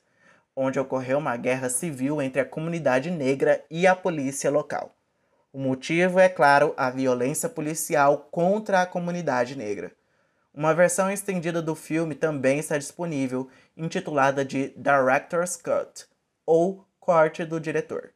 [0.54, 4.94] onde ocorreu uma guerra civil entre a comunidade negra e a polícia local.
[5.52, 9.92] O motivo é, claro, a violência policial contra a comunidade negra.
[10.54, 16.06] Uma versão estendida do filme também está disponível, intitulada de Director's Cut,
[16.46, 18.14] ou Corte do Diretor.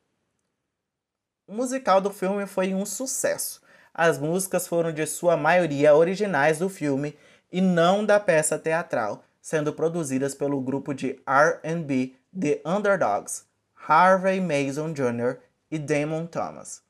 [1.46, 3.60] O musical do filme foi um sucesso.
[3.92, 7.18] As músicas foram de sua maioria originais do filme
[7.52, 14.94] e não da peça teatral, sendo produzidas pelo grupo de R&B The Underdogs, Harvey Mason
[14.94, 15.38] Jr.
[15.70, 16.85] e Damon Thomas.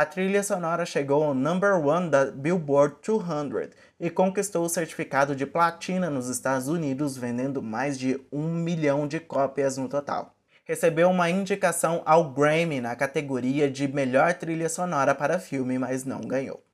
[0.00, 3.68] A trilha sonora chegou ao number one da Billboard 200
[4.00, 9.20] e conquistou o certificado de platina nos Estados Unidos, vendendo mais de um milhão de
[9.20, 10.34] cópias no total.
[10.64, 16.22] Recebeu uma indicação ao Grammy na categoria de melhor trilha sonora para filme, mas não
[16.22, 16.64] ganhou.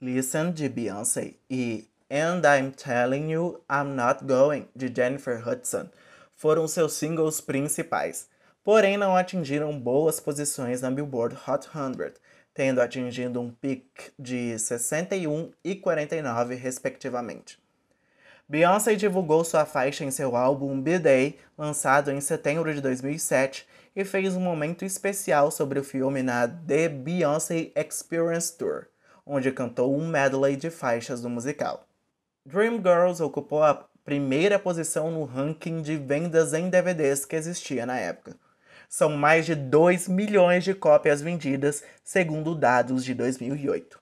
[0.00, 5.88] Listen de Beyoncé e And I'm Telling You I'm Not Going de Jennifer Hudson
[6.36, 8.28] foram seus singles principais,
[8.62, 12.25] porém não atingiram boas posições na Billboard Hot 100
[12.56, 13.84] tendo atingido um pico
[14.18, 17.62] de 61 e 49, respectivamente.
[18.48, 24.34] Beyoncé divulgou sua faixa em seu álbum B-Day, lançado em setembro de 2007, e fez
[24.34, 28.86] um momento especial sobre o filme na The Beyoncé Experience Tour,
[29.26, 31.86] onde cantou um medley de faixas do musical.
[32.46, 38.34] Dreamgirls ocupou a primeira posição no ranking de vendas em DVDs que existia na época
[38.88, 43.98] são mais de 2 milhões de cópias vendidas, segundo dados de 2008.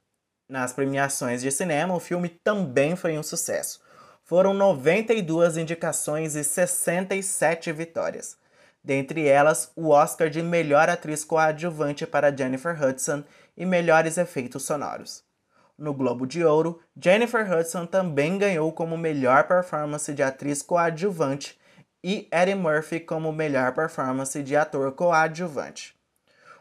[0.48, 3.80] Nas premiações de cinema, o filme também foi um sucesso.
[4.22, 8.36] Foram 92 indicações e 67 vitórias.
[8.82, 13.24] Dentre elas, o Oscar de melhor atriz coadjuvante para Jennifer Hudson
[13.56, 15.24] e melhores efeitos sonoros.
[15.76, 21.58] No Globo de Ouro, Jennifer Hudson também ganhou como melhor performance de atriz coadjuvante
[22.06, 25.96] e Eddie Murphy como melhor performance de ator coadjuvante.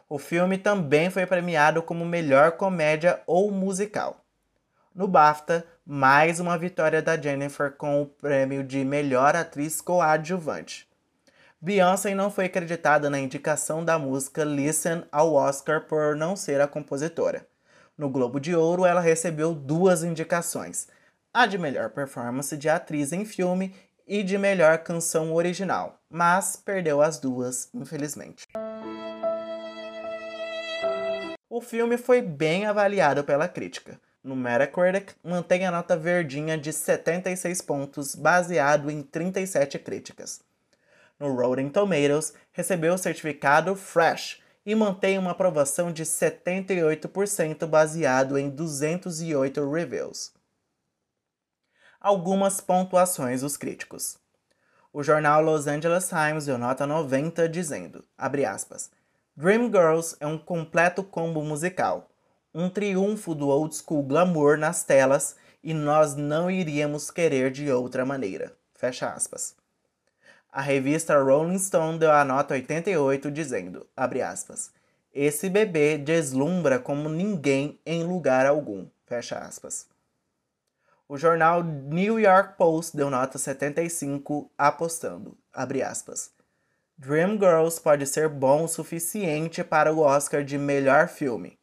[0.08, 4.24] O filme também foi premiado como melhor comédia ou musical.
[4.94, 10.88] No BAFTA, mais uma vitória da Jennifer com o prêmio de melhor atriz coadjuvante.
[11.60, 16.66] Beyoncé não foi acreditada na indicação da música Listen ao Oscar por não ser a
[16.66, 17.46] compositora.
[17.98, 20.88] No Globo de Ouro, ela recebeu duas indicações:
[21.34, 23.74] a de melhor performance de atriz em filme
[24.06, 28.46] e de melhor canção original, mas perdeu as duas, infelizmente.
[31.48, 34.00] O filme foi bem avaliado pela crítica.
[34.22, 40.40] No Metacritic, mantém a nota verdinha de 76 pontos, baseado em 37 críticas.
[41.18, 48.48] No Rotten Tomatoes, recebeu o certificado Fresh e mantém uma aprovação de 78% baseado em
[48.48, 50.32] 208 reviews
[52.04, 54.18] algumas pontuações dos críticos.
[54.92, 58.90] O jornal Los Angeles Times deu nota 90 dizendo, abre aspas,
[59.34, 62.10] Dreamgirls é um completo combo musical.
[62.54, 68.04] um triunfo do old school glamour nas telas e nós não iríamos querer de outra
[68.04, 68.52] maneira.
[68.74, 69.56] Fecha aspas.
[70.52, 74.70] A revista Rolling Stone deu a nota 88 dizendo, abre aspas,
[75.12, 79.93] esse bebê deslumbra como ninguém em lugar algum, fecha aspas.
[81.14, 86.32] O jornal New York Post deu nota 75 apostando, abre aspas,
[86.98, 91.56] Dreamgirls pode ser bom o suficiente para o Oscar de melhor filme.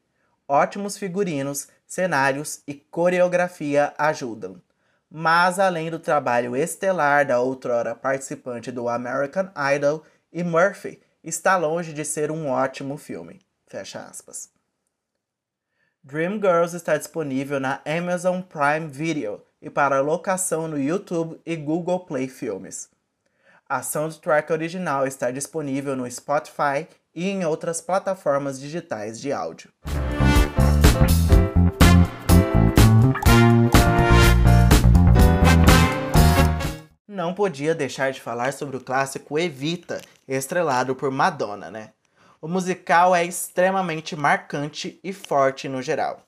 [0.48, 4.62] Ótimos figurinos, cenários e coreografia ajudam.
[5.10, 11.92] Mas além do trabalho estelar da outrora participante do American Idol, e Murphy está longe
[11.92, 13.42] de ser um ótimo filme.
[13.68, 14.61] Fecha aspas.
[16.04, 22.28] Dreamgirls está disponível na Amazon Prime Video e para locação no YouTube e Google Play
[22.28, 22.90] Filmes.
[23.70, 29.72] A soundtrack original está disponível no Spotify e em outras plataformas digitais de áudio.
[37.08, 41.92] Não podia deixar de falar sobre o clássico Evita, estrelado por Madonna, né?
[42.44, 46.26] O musical é extremamente marcante e forte no geral.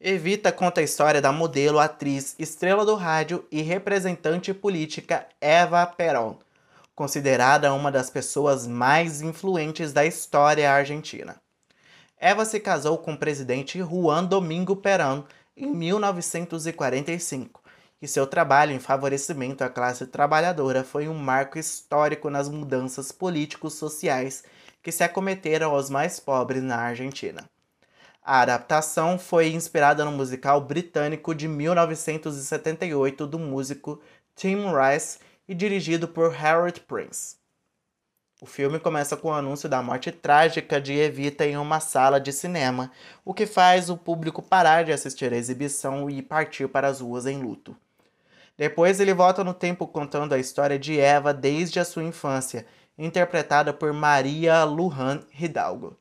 [0.00, 6.34] Evita conta a história da modelo, atriz, estrela do rádio e representante política Eva Perón,
[6.96, 11.36] considerada uma das pessoas mais influentes da história argentina.
[12.18, 15.22] Eva se casou com o presidente Juan Domingo Perón
[15.56, 17.62] em 1945,
[18.02, 23.74] e seu trabalho em favorecimento à classe trabalhadora foi um marco histórico nas mudanças políticos
[23.74, 24.42] sociais
[24.86, 27.50] que se acometeram aos mais pobres na Argentina.
[28.22, 34.00] A adaptação foi inspirada no musical britânico de 1978 do músico
[34.36, 35.18] Tim Rice
[35.48, 37.34] e dirigido por Harold Prince.
[38.40, 42.32] O filme começa com o anúncio da morte trágica de Evita em uma sala de
[42.32, 42.92] cinema,
[43.24, 47.26] o que faz o público parar de assistir a exibição e partir para as ruas
[47.26, 47.76] em luto.
[48.56, 52.64] Depois ele volta no tempo contando a história de Eva desde a sua infância,
[52.98, 55.96] interpretada por Maria Lujan Hidalgo.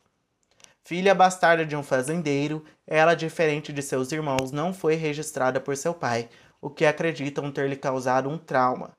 [0.84, 5.94] Filha bastarda de um fazendeiro, ela, diferente de seus irmãos, não foi registrada por seu
[5.94, 6.30] pai,
[6.62, 8.92] o que acreditam ter lhe causado um trauma.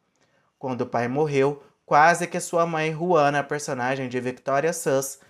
[0.59, 5.21] Quando o pai morreu, quase que sua mãe Juana, personagem de Victoria Suss,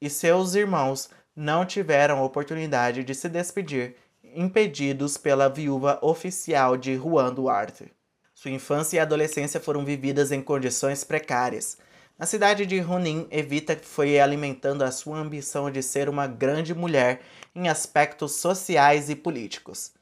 [0.00, 7.32] e seus irmãos não tiveram oportunidade de se despedir, impedidos pela viúva oficial de Juan
[7.32, 7.90] Duarte.
[8.34, 11.78] Sua infância e adolescência foram vividas em condições precárias.
[12.22, 17.20] Na cidade de Junín, Evita foi alimentando a sua ambição de ser uma grande mulher
[17.52, 19.92] em aspectos sociais e políticos.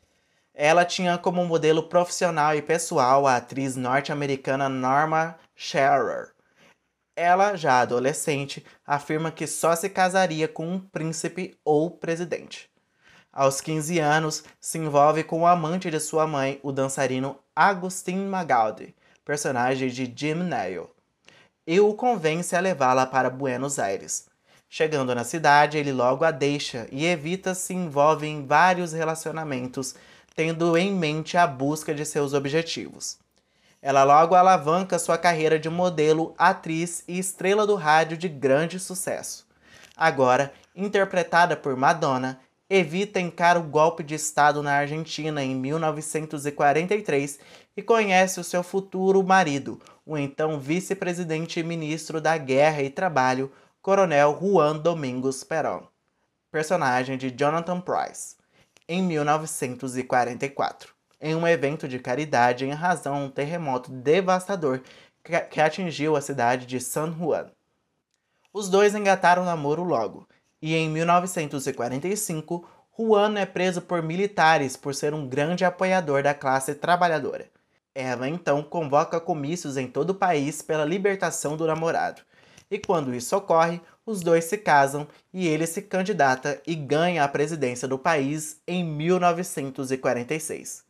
[0.52, 6.34] Ela tinha como modelo profissional e pessoal a atriz norte-americana Norma Shearer.
[7.16, 12.68] Ela, já adolescente, afirma que só se casaria com um príncipe ou presidente.
[13.32, 18.94] Aos 15 anos, se envolve com o amante de sua mãe, o dançarino Agustin Magaldi,
[19.24, 20.90] personagem de Jim Neal,
[21.66, 24.28] e o convence a levá-la para Buenos Aires.
[24.68, 29.94] Chegando na cidade, ele logo a deixa e evita se envolve em vários relacionamentos
[30.34, 33.18] tendo em mente a busca de seus objetivos.
[33.82, 39.46] Ela logo alavanca sua carreira de modelo, atriz e estrela do rádio de grande sucesso.
[39.96, 42.38] Agora, interpretada por Madonna,
[42.72, 47.40] Evita encara o golpe de Estado na Argentina em 1943
[47.80, 53.50] e conhece o seu futuro marido, o então vice-presidente e ministro da Guerra e Trabalho,
[53.80, 55.84] Coronel Juan Domingos Perón,
[56.52, 58.36] personagem de Jonathan Price
[58.86, 64.82] em 1944, em um evento de caridade em razão a um terremoto devastador
[65.50, 67.50] que atingiu a cidade de San Juan.
[68.52, 70.28] Os dois engataram namoro logo,
[70.60, 72.68] e em 1945,
[72.98, 77.48] Juan é preso por militares por ser um grande apoiador da classe trabalhadora.
[77.94, 82.22] Eva então convoca comícios em todo o país pela libertação do namorado.
[82.70, 87.28] E quando isso ocorre, os dois se casam e ele se candidata e ganha a
[87.28, 90.84] presidência do país em 1946.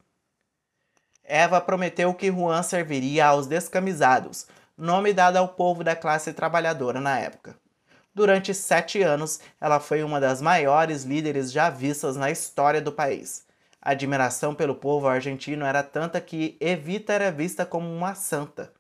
[1.24, 4.46] Eva prometeu que Juan serviria aos descamisados,
[4.76, 7.56] nome dado ao povo da classe trabalhadora na época.
[8.12, 13.46] Durante sete anos, ela foi uma das maiores líderes já vistas na história do país.
[13.82, 18.72] A admiração pelo povo argentino era tanta que Evita era vista como uma santa.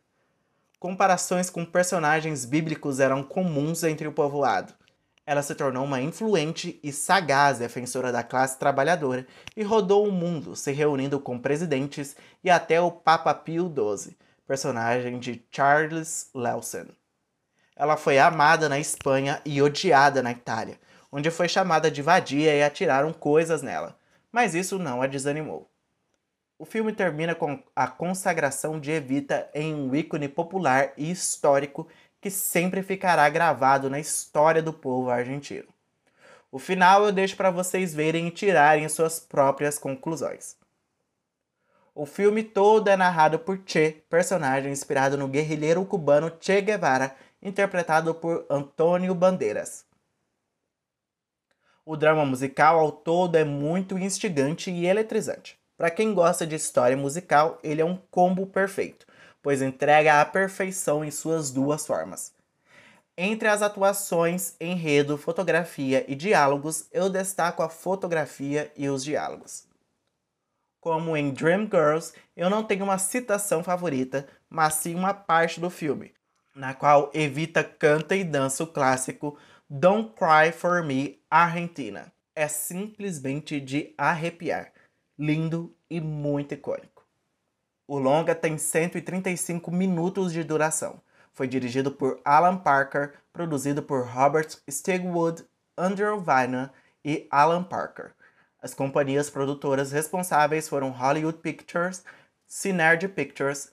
[0.78, 4.74] Comparações com personagens bíblicos eram comuns entre o povoado.
[5.24, 9.26] Ela se tornou uma influente e sagaz defensora da classe trabalhadora
[9.56, 15.18] e rodou o mundo, se reunindo com presidentes e até o Papa Pio XII, personagem
[15.18, 16.86] de Charles Lawson.
[17.76, 20.78] Ela foi amada na Espanha e odiada na Itália.
[21.12, 23.96] onde foi chamada de vadia e atiraram coisas nela,
[24.32, 25.70] mas isso não a desanimou.
[26.58, 31.88] O filme termina com a consagração de Evita em um ícone popular e histórico
[32.20, 35.68] que sempre ficará gravado na história do povo argentino.
[36.52, 40.56] O final eu deixo para vocês verem e tirarem suas próprias conclusões.
[41.94, 48.14] O filme todo é narrado por Che, personagem inspirado no guerrilheiro cubano Che Guevara, interpretado
[48.14, 49.84] por Antônio Bandeiras.
[51.84, 55.58] O drama musical ao todo é muito instigante e eletrizante.
[55.76, 59.06] Para quem gosta de história musical, ele é um combo perfeito,
[59.42, 62.34] pois entrega a perfeição em suas duas formas.
[63.16, 69.66] Entre as atuações, enredo, fotografia e diálogos, eu destaco a fotografia e os diálogos.
[70.80, 76.14] Como em Dreamgirls, eu não tenho uma citação favorita, mas sim uma parte do filme,
[76.54, 79.36] na qual Evita canta e dança o clássico
[79.72, 82.12] Don't Cry For Me Argentina.
[82.34, 84.72] É simplesmente de arrepiar,
[85.16, 87.06] lindo e muito icônico.
[87.86, 91.00] O longa tem 135 minutos de duração.
[91.32, 95.44] Foi dirigido por Alan Parker, produzido por Robert Stigwood,
[95.78, 96.72] Andrew Vina
[97.04, 98.10] e Alan Parker.
[98.60, 102.04] As companhias produtoras responsáveis foram Hollywood Pictures,
[102.44, 103.70] Synergy Pictures,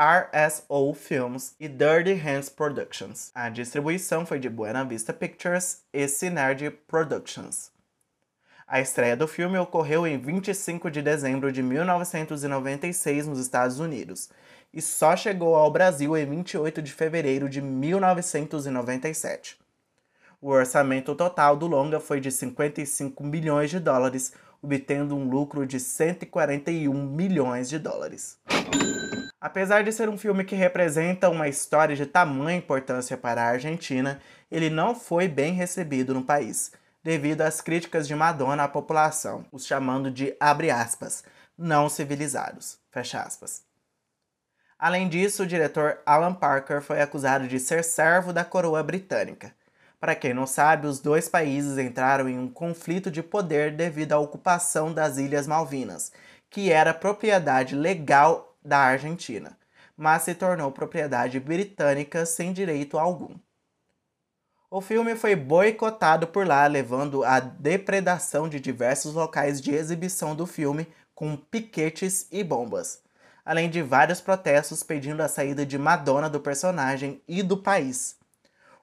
[0.00, 3.32] RSO Films e Dirty Hands Productions.
[3.34, 7.72] A distribuição foi de Buena Vista Pictures e Synergy Productions.
[8.64, 14.30] A estreia do filme ocorreu em 25 de dezembro de 1996 nos Estados Unidos
[14.72, 19.58] e só chegou ao Brasil em 28 de fevereiro de 1997.
[20.40, 24.32] O orçamento total do longa foi de 55 milhões de dólares,
[24.62, 28.38] obtendo um lucro de 141 milhões de dólares.
[29.40, 34.20] Apesar de ser um filme que representa uma história de tamanha importância para a Argentina,
[34.50, 36.72] ele não foi bem recebido no país,
[37.02, 41.22] devido às críticas de Madonna à população, os chamando de aspas,
[41.56, 42.78] não civilizados.
[44.78, 49.52] Além disso, o diretor Alan Parker foi acusado de ser servo da coroa britânica,
[50.00, 54.18] para quem não sabe, os dois países entraram em um conflito de poder devido à
[54.18, 56.12] ocupação das Ilhas Malvinas,
[56.48, 59.58] que era propriedade legal da Argentina,
[59.96, 63.34] mas se tornou propriedade britânica sem direito algum.
[64.70, 70.46] O filme foi boicotado por lá, levando à depredação de diversos locais de exibição do
[70.46, 73.02] filme com piquetes e bombas,
[73.44, 78.18] além de vários protestos pedindo a saída de Madonna do personagem e do país.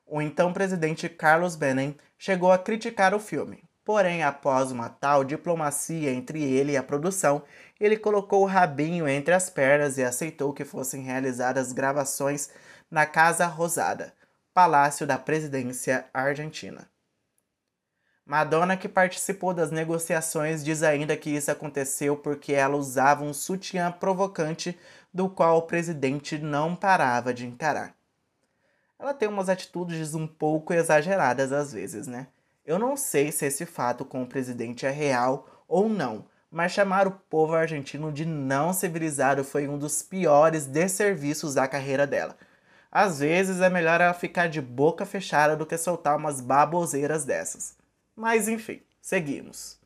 [0.08, 3.64] O então presidente Carlos Menem chegou a criticar o filme.
[3.84, 7.44] Porém, após uma tal diplomacia entre ele e a produção,
[7.80, 12.50] ele colocou o rabinho entre as pernas e aceitou que fossem realizadas gravações
[12.90, 14.14] na Casa Rosada,
[14.54, 16.90] palácio da presidência argentina.
[18.26, 23.92] Madonna, que participou das negociações, diz ainda que isso aconteceu porque ela usava um sutiã
[23.92, 24.78] provocante
[25.14, 27.96] do qual o presidente não parava de encarar
[29.00, 32.28] ela tem umas atitudes um pouco exageradas às vezes, né?
[32.66, 36.26] Eu não sei se esse fato com o presidente é real ou não,
[36.56, 42.08] mas chamar o povo argentino de não civilizado foi um dos piores desserviços da carreira
[42.08, 42.38] dela.
[42.90, 47.76] Às vezes é melhor ela ficar de boca fechada do que soltar umas baboseiras dessas.
[48.16, 49.78] Mas enfim, seguimos.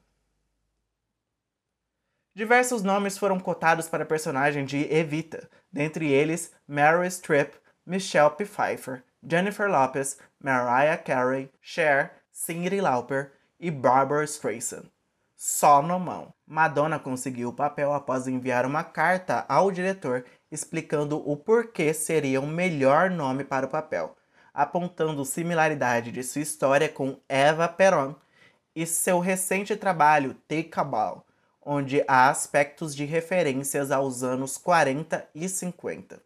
[2.35, 9.03] Diversos nomes foram cotados para a personagem de Evita, dentre eles Meryl Streep, Michelle Pfeiffer,
[9.27, 14.85] Jennifer Lopez, Mariah Carey, Cher, Cyndi Lauper e Barbara Streisand.
[15.41, 16.33] Só no mão.
[16.45, 22.45] Madonna conseguiu o papel após enviar uma carta ao diretor explicando o porquê seria o
[22.45, 24.17] melhor nome para o papel,
[24.53, 28.15] apontando similaridade de sua história com Eva Peron
[28.75, 31.25] e seu recente trabalho Take a Ball,
[31.61, 36.21] onde há aspectos de referências aos anos 40 e 50.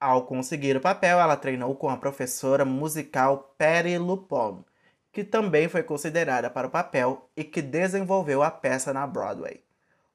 [0.00, 4.64] Ao conseguir o papel, ela treinou com a professora musical Patty Lupone,
[5.12, 9.62] que também foi considerada para o papel e que desenvolveu a peça na Broadway.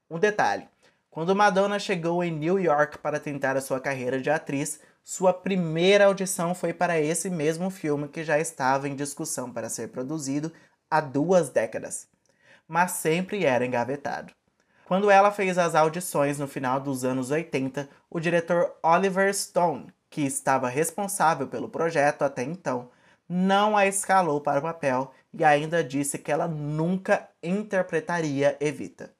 [0.09, 0.67] Um detalhe:
[1.09, 6.05] quando Madonna chegou em New York para tentar a sua carreira de atriz, sua primeira
[6.05, 10.51] audição foi para esse mesmo filme que já estava em discussão para ser produzido
[10.89, 12.07] há duas décadas,
[12.67, 14.33] mas sempre era engavetado.
[14.85, 20.21] Quando ela fez as audições no final dos anos 80, o diretor Oliver Stone, que
[20.21, 22.89] estava responsável pelo projeto até então,
[23.27, 29.13] não a escalou para o papel e ainda disse que ela nunca interpretaria Evita.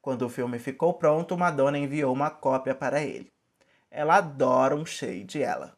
[0.00, 3.32] Quando o filme ficou pronto, Madonna enviou uma cópia para ele.
[3.90, 5.76] Ela adora um shade, ela.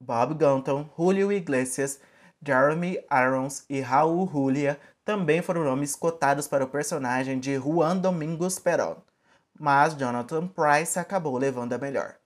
[0.00, 2.00] Bob Gunton, Julio Iglesias,
[2.44, 8.58] Jeremy Irons e Raul Julia também foram nomes cotados para o personagem de Juan Domingos
[8.58, 8.96] Perón,
[9.58, 12.16] mas Jonathan Price acabou levando a melhor.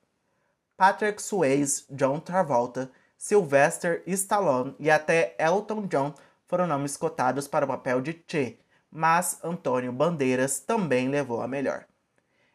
[0.75, 2.89] Patrick Swayze, John Travolta,
[3.21, 6.11] Sylvester Stallone e até Elton John
[6.47, 8.57] foram nomes cotados para o papel de Che,
[8.89, 11.85] mas Antônio Bandeiras também levou a melhor.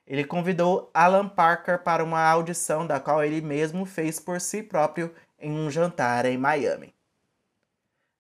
[0.05, 5.14] Ele convidou Alan Parker para uma audição da qual ele mesmo fez por si próprio
[5.38, 6.93] em um jantar em Miami.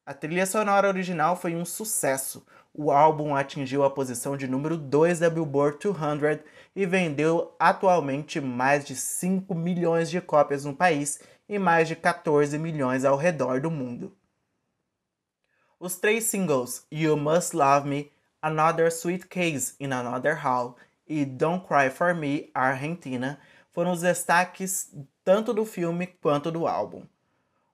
[0.06, 2.46] A trilha sonora original foi um sucesso.
[2.72, 6.44] O álbum atingiu a posição de número 2 da Billboard 200
[6.76, 11.18] e vendeu atualmente mais de 5 milhões de cópias no país
[11.48, 14.16] e mais de 14 milhões ao redor do mundo.
[15.78, 21.66] Os três singles You Must Love Me, Another Sweet Case in Another Hall e Don't
[21.66, 23.38] Cry For Me, Argentina,
[23.72, 24.92] foram os destaques
[25.22, 27.04] tanto do filme quanto do álbum.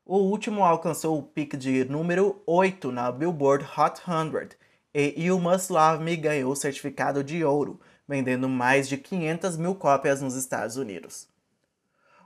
[0.04, 4.48] O último alcançou o pico de número 8 na Billboard Hot 100
[4.92, 9.76] e You Must Love Me ganhou o certificado de ouro, vendendo mais de 500 mil
[9.76, 11.31] cópias nos Estados Unidos.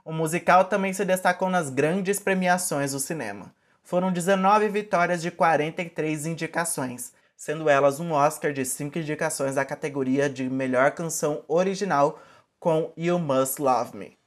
[0.07, 3.53] O musical também se destacou nas grandes premiações do cinema.
[3.83, 10.29] Foram 19 vitórias de 43 indicações, sendo elas um Oscar de 5 indicações da categoria
[10.29, 12.21] de melhor canção original
[12.57, 14.17] com You Must Love Me.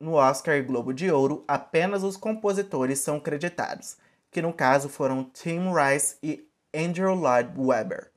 [0.00, 3.98] No Oscar Globo de Ouro, apenas os compositores são creditados,
[4.30, 8.10] que no caso foram Tim Rice e Andrew Lloyd Webber.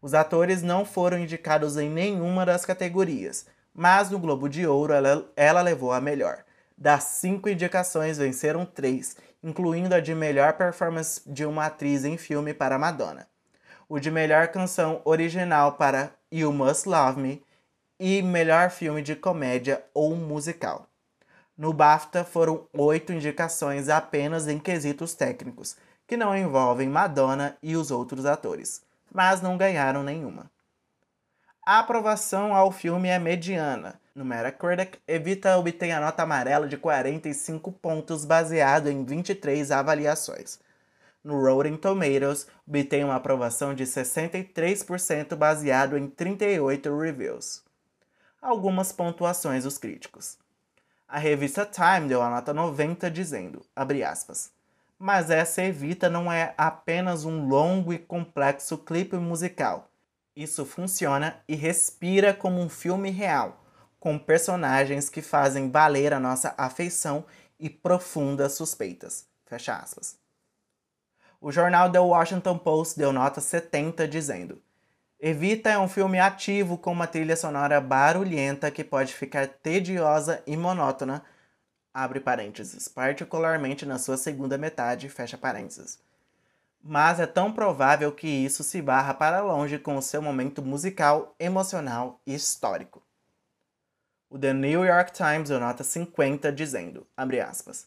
[0.00, 3.46] Os atores não foram indicados em nenhuma das categorias,
[3.80, 6.44] mas no Globo de Ouro ela, ela levou a melhor.
[6.76, 12.52] Das cinco indicações, venceram três, incluindo a de melhor performance de uma atriz em filme
[12.52, 13.26] para Madonna,
[13.88, 17.42] o de melhor canção original para You Must Love Me
[17.98, 20.86] e melhor filme de comédia ou musical.
[21.56, 25.74] No BAFTA foram oito indicações apenas em quesitos técnicos,
[26.06, 30.50] que não envolvem Madonna e os outros atores, mas não ganharam nenhuma.
[31.70, 34.00] A aprovação ao filme é mediana.
[34.12, 40.58] No Metacritic, Evita obtém a nota amarela de 45 pontos baseado em 23 avaliações.
[41.22, 47.62] No Rotten Tomatoes, obtém uma aprovação de 63% baseado em 38 reviews.
[48.42, 50.38] Algumas pontuações dos críticos.
[51.06, 54.50] A revista Time deu a nota 90 dizendo, aspas,
[54.98, 59.89] mas essa Evita não é apenas um longo e complexo clipe musical.
[60.34, 63.64] Isso funciona e respira como um filme real,
[63.98, 67.24] com personagens que fazem valer a nossa afeição
[67.58, 69.26] e profundas suspeitas.
[69.44, 70.18] Fecha aspas.
[71.40, 74.62] O jornal The Washington Post deu nota 70 dizendo:
[75.18, 80.56] Evita é um filme ativo com uma trilha sonora barulhenta que pode ficar tediosa e
[80.56, 81.22] monótona,
[81.92, 85.98] abre parênteses, particularmente na sua segunda metade, fecha parênteses.
[86.82, 91.34] Mas é tão provável que isso se barra para longe com o seu momento musical,
[91.38, 93.02] emocional e histórico.
[94.28, 97.86] O The New York Times deu nota 50 dizendo, aspas,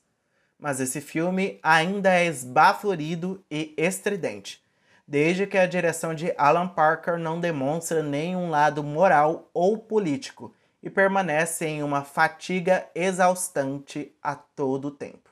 [0.59, 4.63] mas esse filme ainda é esbaforido e estridente
[5.07, 10.89] desde que a direção de Alan Parker não demonstra nenhum lado moral ou político e
[10.89, 15.29] permanece em uma fatiga exaustante a todo tempo.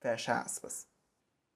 [0.00, 0.86] Fecha aspas.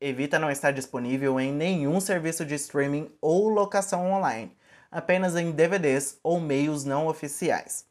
[0.02, 4.56] Evita não estar disponível em nenhum serviço de streaming ou locação online,
[4.90, 7.85] apenas em DVDs ou meios não oficiais.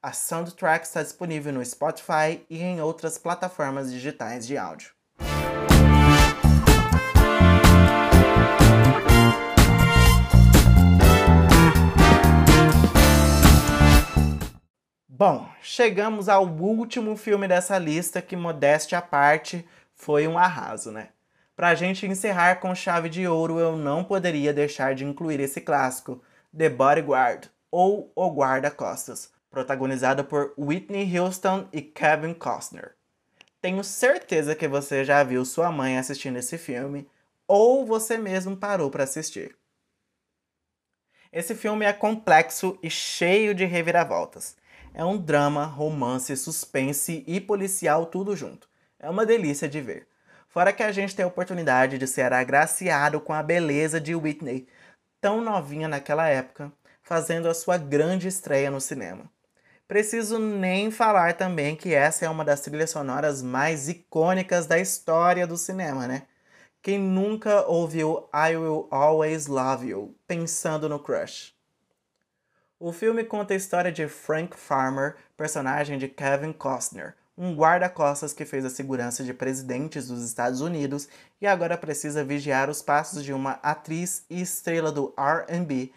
[0.00, 4.92] A soundtrack está disponível no Spotify e em outras plataformas digitais de áudio.
[15.08, 21.08] Bom, chegamos ao último filme dessa lista que, modéstia à parte, foi um arraso, né?
[21.54, 26.22] Pra gente encerrar com chave de ouro, eu não poderia deixar de incluir esse clássico,
[26.56, 32.94] The Bodyguard, ou O Guarda-Costas, protagonizado por Whitney Houston e Kevin Costner.
[33.60, 37.08] Tenho certeza que você já viu sua mãe assistindo esse filme,
[37.46, 39.54] ou você mesmo parou para assistir.
[41.30, 44.56] Esse filme é complexo e cheio de reviravoltas.
[44.94, 48.68] É um drama, romance, suspense e policial tudo junto.
[48.98, 50.11] É uma delícia de ver.
[50.52, 54.68] Fora que a gente tem a oportunidade de ser agraciado com a beleza de Whitney,
[55.18, 56.70] tão novinha naquela época,
[57.02, 59.24] fazendo a sua grande estreia no cinema.
[59.88, 65.46] Preciso nem falar também que essa é uma das trilhas sonoras mais icônicas da história
[65.46, 66.24] do cinema, né?
[66.82, 71.54] Quem nunca ouviu I Will Always Love You pensando no crush?
[72.78, 78.44] O filme conta a história de Frank Farmer, personagem de Kevin Costner, um guarda-costas que
[78.44, 81.08] fez a segurança de presidentes dos Estados Unidos
[81.40, 85.90] e agora precisa vigiar os passos de uma atriz e estrela do R&B,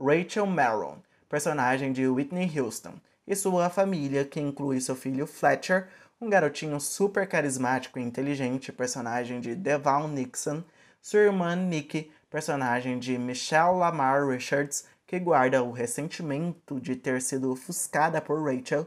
[0.00, 0.98] Rachel Marron,
[1.28, 2.94] personagem de Whitney Houston,
[3.26, 5.88] e sua família, que inclui seu filho Fletcher,
[6.20, 10.62] um garotinho super carismático e inteligente, personagem de Devon Nixon,
[11.02, 17.52] sua irmã Nikki, personagem de Michelle Lamar Richards, que guarda o ressentimento de ter sido
[17.52, 18.86] ofuscada por Rachel,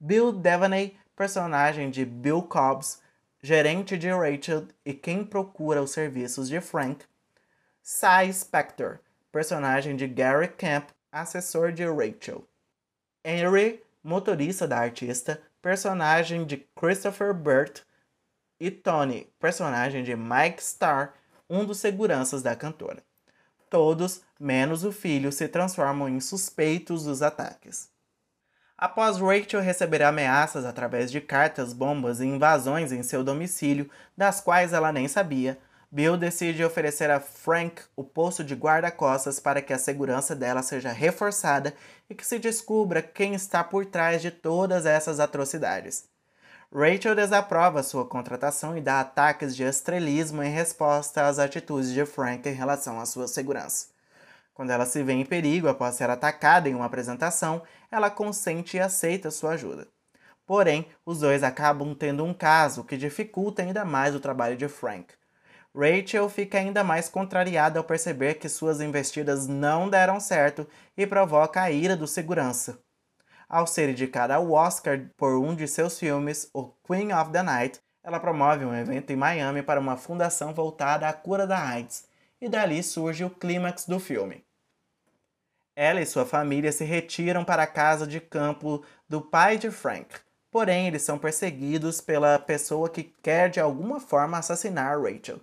[0.00, 3.00] Bill Devaney, personagem de Bill Cobbs,
[3.42, 7.04] gerente de Rachel e quem procura os serviços de Frank,
[7.82, 8.98] Cy Spector,
[9.30, 12.46] personagem de Gary Camp, assessor de Rachel,
[13.24, 17.82] Henry, motorista da artista, personagem de Christopher Burt,
[18.58, 21.12] e Tony, personagem de Mike Starr,
[21.50, 23.02] um dos seguranças da cantora.
[23.68, 27.90] Todos, menos o filho, se transformam em suspeitos dos ataques.
[28.76, 34.72] Após Rachel receber ameaças através de cartas, bombas e invasões em seu domicílio, das quais
[34.72, 35.58] ela nem sabia,
[35.94, 40.90] Bill decide oferecer a Frank o posto de guarda-costas para que a segurança dela seja
[40.90, 41.72] reforçada
[42.10, 46.08] e que se descubra quem está por trás de todas essas atrocidades.
[46.74, 52.48] Rachel desaprova sua contratação e dá ataques de estrelismo em resposta às atitudes de Frank
[52.48, 53.93] em relação à sua segurança.
[54.54, 58.80] Quando ela se vê em perigo após ser atacada em uma apresentação, ela consente e
[58.80, 59.88] aceita sua ajuda.
[60.46, 65.12] Porém, os dois acabam tendo um caso que dificulta ainda mais o trabalho de Frank.
[65.74, 71.60] Rachel fica ainda mais contrariada ao perceber que suas investidas não deram certo e provoca
[71.60, 72.78] a ira do segurança.
[73.48, 77.80] Ao ser indicada ao Oscar por um de seus filmes, o Queen of the Night,
[78.04, 82.06] ela promove um evento em Miami para uma fundação voltada à cura da AIDS,
[82.40, 84.43] e dali surge o clímax do filme.
[85.76, 90.06] Ela e sua família se retiram para a casa de campo do pai de Frank,
[90.50, 95.40] porém eles são perseguidos pela pessoa que quer de alguma forma assassinar Rachel.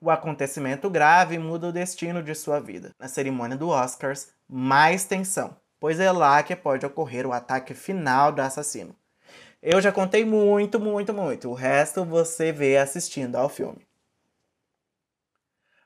[0.00, 2.92] O acontecimento grave muda o destino de sua vida.
[2.98, 8.32] Na cerimônia do Oscars, mais tensão, pois é lá que pode ocorrer o ataque final
[8.32, 8.96] do assassino.
[9.62, 11.50] Eu já contei muito, muito, muito.
[11.50, 13.86] O resto você vê assistindo ao filme.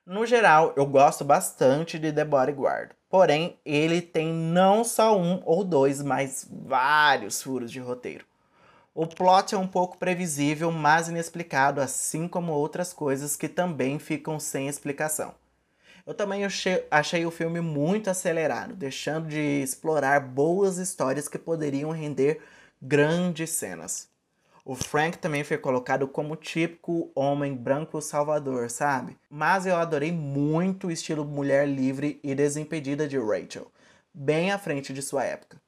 [0.06, 2.92] No geral, eu gosto bastante de The Bodyguard.
[3.14, 8.24] Porém, ele tem não só um ou dois, mas vários furos de roteiro.
[8.92, 14.40] O plot é um pouco previsível, mas inexplicado, assim como outras coisas que também ficam
[14.40, 15.32] sem explicação.
[16.04, 22.40] Eu também achei, o filme muito acelerado, deixando de explorar boas histórias que poderiam render
[22.82, 24.08] grandes cenas.
[24.66, 29.18] O Frank também foi colocado como típico homem branco salvador, sabe?
[29.28, 33.70] Mas eu adorei muito o estilo mulher livre e desimpedida de Rachel,
[34.12, 35.60] bem à frente de sua época.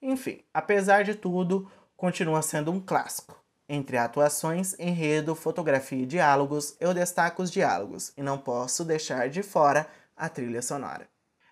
[0.00, 3.36] Enfim, apesar de tudo, continua sendo um clássico.
[3.68, 9.42] Entre atuações, enredo, fotografia e diálogos, eu destaco os diálogos e não posso deixar de
[9.42, 11.08] fora a trilha sonora.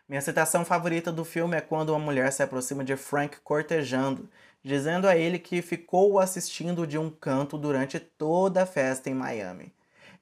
[0.09, 4.29] Minha citação favorita do filme é quando uma mulher se aproxima de Frank cortejando,
[4.65, 9.73] dizendo a ele que ficou assistindo de um canto durante toda a festa em Miami.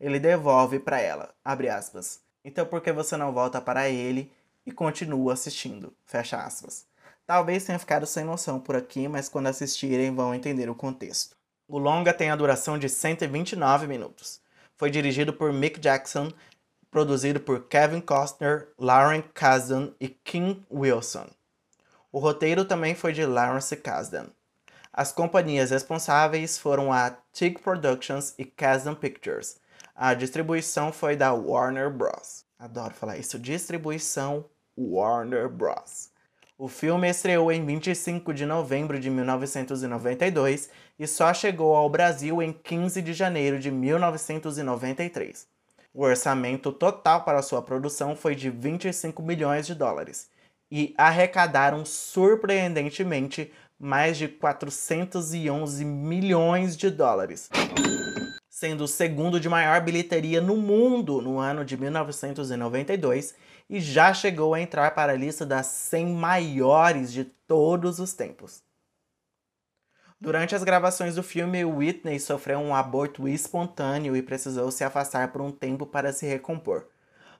[0.00, 2.20] Ele devolve para ela, abre aspas.
[2.44, 4.32] Então por que você não volta para ele
[4.66, 5.94] e continua assistindo?
[6.04, 6.86] Fecha aspas.
[7.24, 11.36] Talvez tenha ficado sem noção por aqui, mas quando assistirem vão entender o contexto.
[11.68, 14.40] O longa tem a duração de 129 minutos.
[14.76, 16.32] Foi dirigido por Mick Jackson
[16.92, 21.26] produzido por Kevin Costner, Lauren Kasdan e Kim Wilson.
[22.12, 24.26] O roteiro também foi de Lawrence Kasdan.
[24.92, 29.58] As companhias responsáveis foram a TIG Productions e Kasdan Pictures.
[29.96, 32.44] A distribuição foi da Warner Bros.
[32.58, 34.44] Adoro falar isso, distribuição
[34.76, 36.10] Warner Bros.
[36.58, 40.68] O filme estreou em 25 de novembro de 1992
[40.98, 45.48] e só chegou ao Brasil em 15 de janeiro de 1993.
[45.94, 50.30] O orçamento total para sua produção foi de 25 milhões de dólares
[50.74, 57.50] e arrecadaram surpreendentemente mais de 411 milhões de dólares,
[58.48, 63.34] sendo o segundo de maior bilheteria no mundo no ano de 1992
[63.68, 68.62] e já chegou a entrar para a lista das 100 maiores de todos os tempos.
[70.18, 75.42] Durante as gravações do filme, Whitney sofreu um aborto espontâneo e precisou se afastar por
[75.42, 76.86] um tempo para se recompor.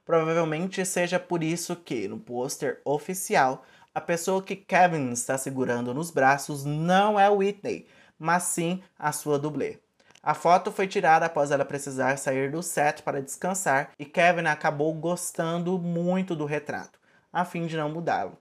[0.04, 3.64] Provavelmente seja por isso que, no pôster oficial,
[3.94, 7.86] a pessoa que Kevin está segurando nos braços não é Whitney,
[8.18, 9.78] mas sim a sua dublê.
[10.22, 14.94] A foto foi tirada após ela precisar sair do set para descansar e Kevin acabou
[14.94, 16.98] gostando muito do retrato,
[17.32, 18.38] a fim de não mudá-lo.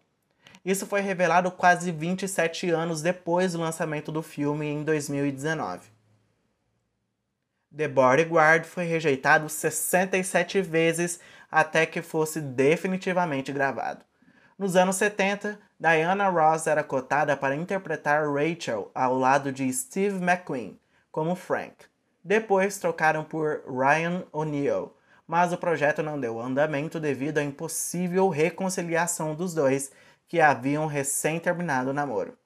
[0.63, 5.89] Isso foi revelado quase 27 anos depois do lançamento do filme em 2019.
[7.75, 11.19] The Bodyguard foi rejeitado 67 vezes
[11.49, 14.03] até que fosse definitivamente gravado.
[14.57, 20.79] Nos anos 70, Diana Ross era cotada para interpretar Rachel ao lado de Steve McQueen,
[21.11, 21.85] como Frank.
[22.23, 24.95] Depois trocaram por Ryan O'Neill,
[25.25, 29.91] mas o projeto não deu andamento devido à impossível reconciliação dos dois
[30.27, 32.37] que haviam recém terminado o namoro.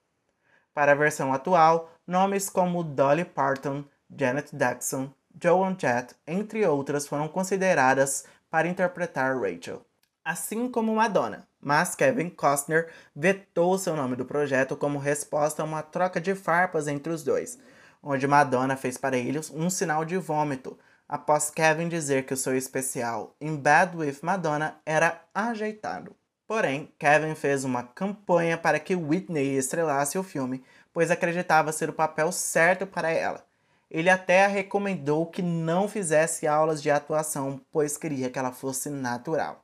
[0.74, 7.28] Para a versão atual, nomes como Dolly Parton, Janet Jackson, Joan Jett, entre outras, foram
[7.28, 9.86] consideradas para interpretar Rachel
[10.26, 15.84] assim como Madonna, mas Kevin Costner vetou seu nome do projeto como resposta a uma
[15.84, 17.60] troca de farpas entre os dois,
[18.02, 22.58] onde Madonna fez para eles um sinal de vômito, após Kevin dizer que o seu
[22.58, 26.16] especial In Bad with Madonna era ajeitado.
[26.48, 31.94] Porém, Kevin fez uma campanha para que Whitney estrelasse o filme, pois acreditava ser o
[31.94, 33.45] papel certo para ela.
[33.90, 38.90] Ele até a recomendou que não fizesse aulas de atuação, pois queria que ela fosse
[38.90, 39.64] natural.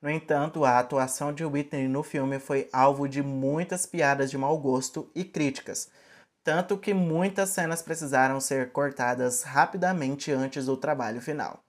[0.00, 4.56] No entanto, a atuação de Whitney no filme foi alvo de muitas piadas de mau
[4.56, 5.90] gosto e críticas,
[6.42, 11.62] tanto que muitas cenas precisaram ser cortadas rapidamente antes do trabalho final.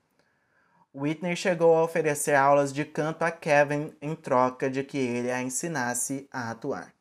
[0.93, 5.41] Whitney chegou a oferecer aulas de canto a Kevin em troca de que ele a
[5.41, 6.93] ensinasse a atuar.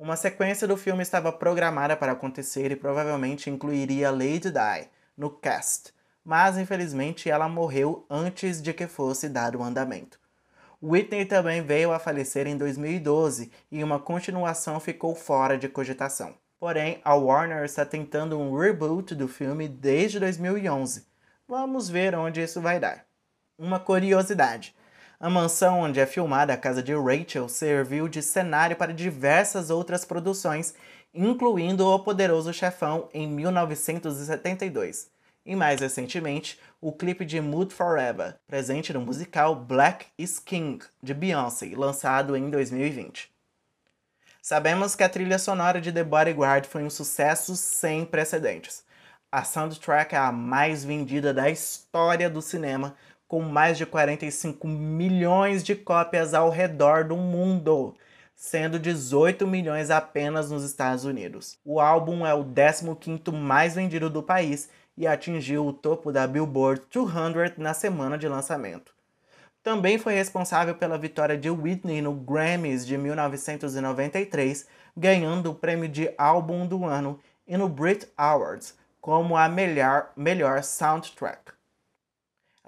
[0.00, 5.92] Uma sequência do filme estava programada para acontecer e provavelmente incluiria Lady Di no cast,
[6.24, 10.18] mas infelizmente ela morreu antes de que fosse dado o andamento.
[10.82, 16.34] Whitney também veio a falecer em 2012 e uma continuação ficou fora de cogitação.
[16.58, 21.04] Porém, a Warner está tentando um reboot do filme desde 2011.
[21.46, 23.04] Vamos ver onde isso vai dar.
[23.58, 24.74] Uma curiosidade:
[25.20, 30.02] a mansão onde é filmada a casa de Rachel serviu de cenário para diversas outras
[30.02, 30.74] produções,
[31.12, 35.10] incluindo O Poderoso Chefão em 1972
[35.44, 41.12] e mais recentemente o clipe de Mood Forever, presente no musical Black is King de
[41.12, 43.30] Beyoncé, lançado em 2020.
[44.40, 48.84] Sabemos que a trilha sonora de The Bodyguard foi um sucesso sem precedentes.
[49.30, 52.96] A soundtrack é a mais vendida da história do cinema,
[53.30, 57.94] com mais de 45 milhões de cópias ao redor do mundo,
[58.34, 61.56] sendo 18 milhões apenas nos Estados Unidos.
[61.64, 66.82] O álbum é o 15º mais vendido do país e atingiu o topo da Billboard
[66.92, 68.92] 200 na semana de lançamento.
[69.62, 74.66] Também foi responsável pela vitória de Whitney no Grammys de 1993,
[74.96, 80.64] ganhando o prêmio de Álbum do Ano e no Brit Awards como a melhor, melhor
[80.64, 81.59] soundtrack.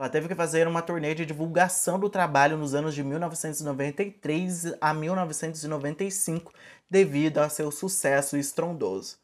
[0.03, 4.93] Ela teve que fazer uma turnê de divulgação do trabalho nos anos de 1993 a
[4.93, 6.53] 1995
[6.91, 9.17] devido a seu sucesso estrondoso.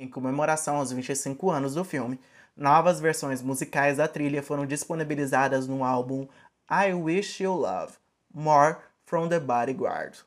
[0.00, 2.18] Em comemoração aos 25 anos do filme,
[2.56, 6.26] Novas versões musicais da trilha foram disponibilizadas no álbum
[6.68, 7.92] I Wish You Love
[8.34, 10.24] More from the Bodyguard.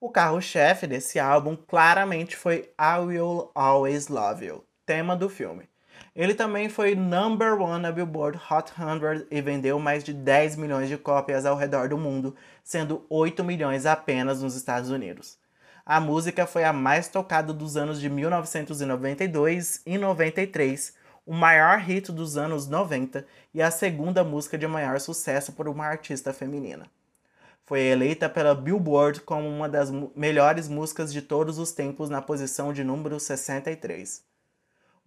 [0.00, 5.68] O carro-chefe desse álbum claramente foi I Will Always Love You, tema do filme.
[6.16, 10.88] Ele também foi number one na Billboard Hot 100 e vendeu mais de 10 milhões
[10.88, 12.34] de cópias ao redor do mundo,
[12.64, 15.36] sendo 8 milhões apenas nos Estados Unidos.
[15.84, 20.94] A música foi a mais tocada dos anos de 1992 e 93,
[21.26, 25.84] o maior hit dos anos 90 e a segunda música de maior sucesso por uma
[25.84, 26.86] artista feminina.
[27.66, 32.72] Foi eleita pela Billboard como uma das melhores músicas de todos os tempos na posição
[32.72, 34.24] de número 63.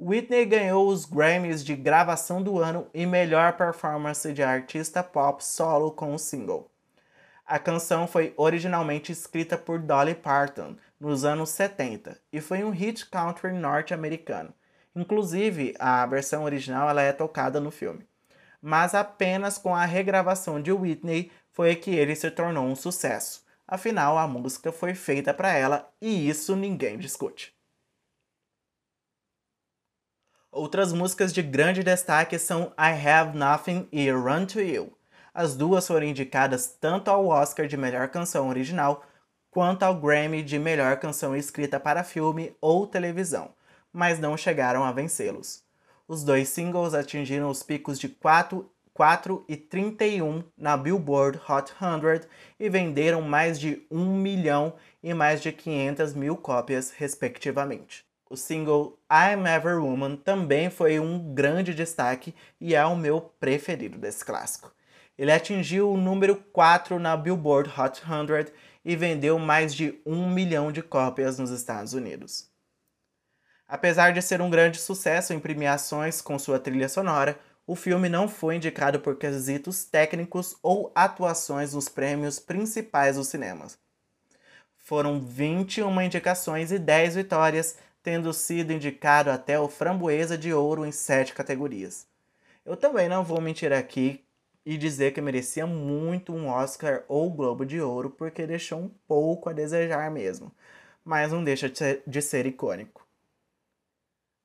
[0.01, 5.91] Whitney ganhou os Grammys de gravação do ano e melhor performance de artista pop solo
[5.91, 6.71] com o single.
[7.45, 13.09] A canção foi originalmente escrita por Dolly Parton nos anos 70 e foi um hit
[13.09, 14.53] country norte-americano.
[14.95, 18.07] Inclusive, a versão original ela é tocada no filme.
[18.61, 23.43] Mas apenas com a regravação de Whitney foi que ele se tornou um sucesso.
[23.67, 27.58] Afinal, a música foi feita para ela e isso ninguém discute.
[30.51, 34.91] Outras músicas de grande destaque são I Have Nothing e Run to You.
[35.31, 39.03] As duas foram indicadas tanto ao Oscar de melhor canção original
[39.51, 43.53] quanto ao Grammy de melhor canção escrita para filme ou televisão,
[43.93, 45.63] mas não chegaram a vencê-los.
[46.07, 52.27] Os dois singles atingiram os picos de 4, 4 e 31 na Billboard Hot 100
[52.59, 54.73] e venderam mais de 1 milhão
[55.03, 58.08] e mais de 500 mil cópias, respectivamente.
[58.29, 63.97] O single I'm Ever Woman também foi um grande destaque e é o meu preferido
[63.97, 64.71] desse clássico.
[65.17, 68.53] Ele atingiu o número 4 na Billboard Hot 100
[68.85, 72.49] e vendeu mais de um milhão de cópias nos Estados Unidos.
[73.67, 78.27] Apesar de ser um grande sucesso em premiações com sua trilha sonora, o filme não
[78.27, 83.77] foi indicado por quesitos técnicos ou atuações nos prêmios principais dos cinemas.
[84.75, 90.91] Foram 21 indicações e 10 vitórias, tendo sido indicado até o Framboesa de Ouro em
[90.91, 92.07] 7 categorias.
[92.65, 94.23] Eu também não vou mentir aqui
[94.65, 99.49] e dizer que merecia muito um Oscar ou Globo de Ouro, porque deixou um pouco
[99.49, 100.51] a desejar mesmo,
[101.03, 103.07] mas não deixa de ser, de ser icônico.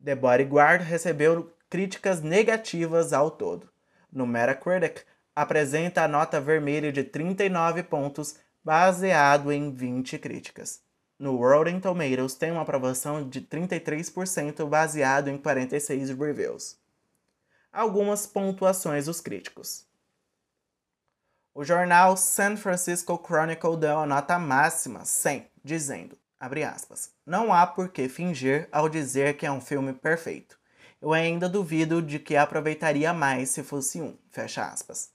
[0.03, 3.69] The Bodyguard recebeu críticas negativas ao todo.
[4.13, 5.05] No Metacritic,
[5.35, 10.83] apresenta a nota vermelha de 39 pontos, baseado em 20 críticas.
[11.25, 16.77] No Rotten Tomatoes tem uma aprovação de 33% baseado em 46 reviews.
[17.73, 19.87] Algumas pontuações dos críticos.
[21.55, 27.15] O jornal San Francisco Chronicle deu a nota máxima 100, dizendo aspas.
[27.25, 30.59] Não há por que fingir ao dizer que é um filme perfeito.
[31.01, 34.15] Eu ainda duvido de que aproveitaria mais se fosse um.
[34.31, 35.11] Fecha aspas.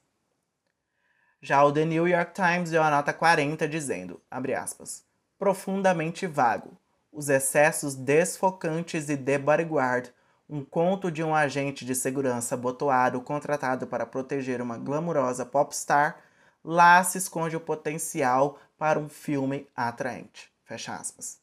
[1.39, 4.19] Já o The New York Times deu a nota 40 dizendo,
[4.57, 5.07] aspas,
[5.39, 6.77] profundamente vago.
[7.11, 10.13] Os excessos desfocantes e The Bodyguard,
[10.49, 16.17] um conto de um agente de segurança botoado contratado para proteger uma glamurosa popstar,
[16.63, 20.51] lá se esconde o potencial para um filme atraente.
[20.65, 21.39] Fecha aspas.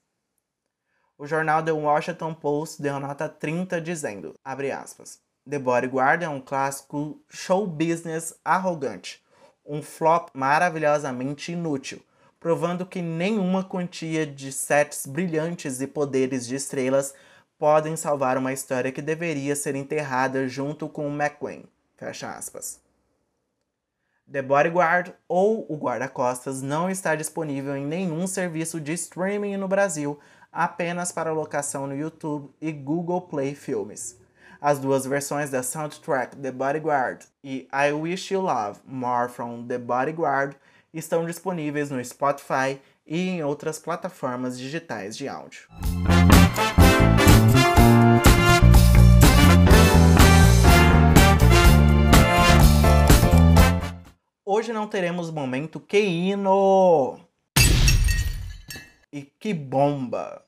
[1.18, 5.18] O jornal The Washington Post deu nota 30 dizendo, abre aspas,
[5.48, 9.24] The Bodyguard é um clássico show business arrogante,
[9.64, 12.02] um flop maravilhosamente inútil,
[12.38, 17.14] provando que nenhuma quantia de sets brilhantes e poderes de estrelas
[17.58, 21.64] podem salvar uma história que deveria ser enterrada junto com o McQueen.
[21.96, 22.80] Fecha aspas.
[24.30, 30.18] The Bodyguard ou o Guarda-Costas não está disponível em nenhum serviço de streaming no Brasil,
[30.52, 34.18] apenas para locação no YouTube e Google Play Filmes.
[34.60, 39.78] As duas versões da soundtrack The Bodyguard e I Wish You Love More from The
[39.78, 40.56] Bodyguard
[40.98, 45.68] estão disponíveis no Spotify e em outras plataformas digitais de áudio.
[54.44, 57.20] Hoje não teremos momento que hino!
[59.12, 60.42] E que bomba!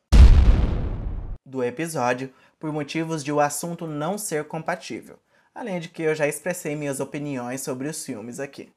[1.44, 5.18] Do episódio, por motivos de o assunto não ser compatível,
[5.54, 8.70] além de que eu já expressei minhas opiniões sobre os filmes aqui.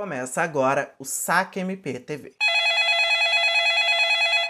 [0.00, 2.34] Começa agora o Saque MP TV.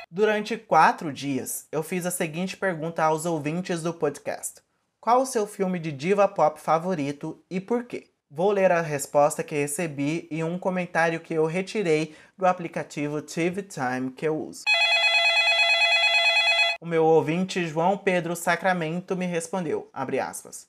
[0.09, 4.63] Durante quatro dias, eu fiz a seguinte pergunta aos ouvintes do podcast:
[5.01, 8.13] Qual o seu filme de diva pop favorito e por quê?
[8.31, 13.65] Vou ler a resposta que recebi e um comentário que eu retirei do aplicativo TV
[13.65, 14.63] Time que eu uso.
[16.81, 20.69] O meu ouvinte João Pedro Sacramento me respondeu, aspas,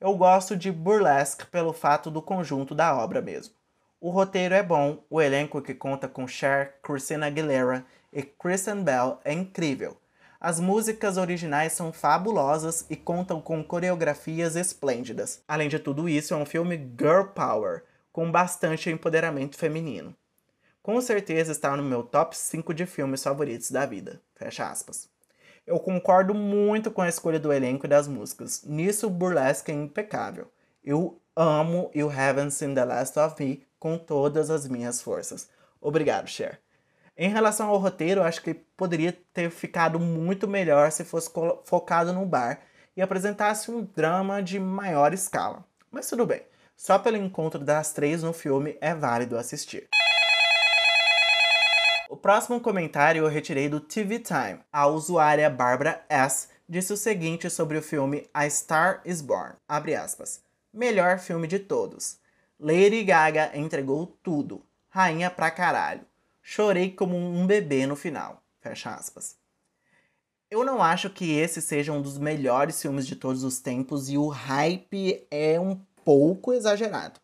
[0.00, 3.60] Eu gosto de Burlesque pelo fato do conjunto da obra mesmo.
[4.04, 9.20] O roteiro é bom, o elenco que conta com Cher, Christina Aguilera e Kristen Bell
[9.24, 9.96] é incrível.
[10.40, 15.44] As músicas originais são fabulosas e contam com coreografias esplêndidas.
[15.46, 20.12] Além de tudo isso, é um filme girl power, com bastante empoderamento feminino.
[20.82, 24.20] Com certeza está no meu top 5 de filmes favoritos da vida.
[24.34, 25.08] Fecha aspas.
[25.64, 28.64] Eu concordo muito com a escolha do elenco e das músicas.
[28.64, 30.50] Nisso, Burlesque é impecável.
[30.82, 35.48] Eu amo You Haven't Seen the Last of Me com todas as minhas forças.
[35.80, 36.60] Obrigado, Cher.
[37.16, 41.28] Em relação ao roteiro, acho que poderia ter ficado muito melhor se fosse
[41.64, 42.60] focado no bar
[42.96, 45.64] e apresentasse um drama de maior escala.
[45.90, 46.42] Mas tudo bem,
[46.76, 49.88] só pelo encontro das três no filme é válido assistir.
[52.08, 54.60] O próximo comentário eu retirei do TV Time.
[54.72, 56.50] A usuária Barbara S.
[56.68, 59.56] disse o seguinte sobre o filme A Star is Born.
[60.72, 62.21] Melhor filme de todos.
[62.62, 64.62] Lady Gaga entregou tudo.
[64.88, 66.02] Rainha pra caralho.
[66.40, 68.40] Chorei como um bebê no final.
[68.60, 69.36] Fecha aspas.
[70.48, 74.16] Eu não acho que esse seja um dos melhores filmes de todos os tempos e
[74.16, 75.74] o hype é um
[76.04, 77.18] pouco exagerado.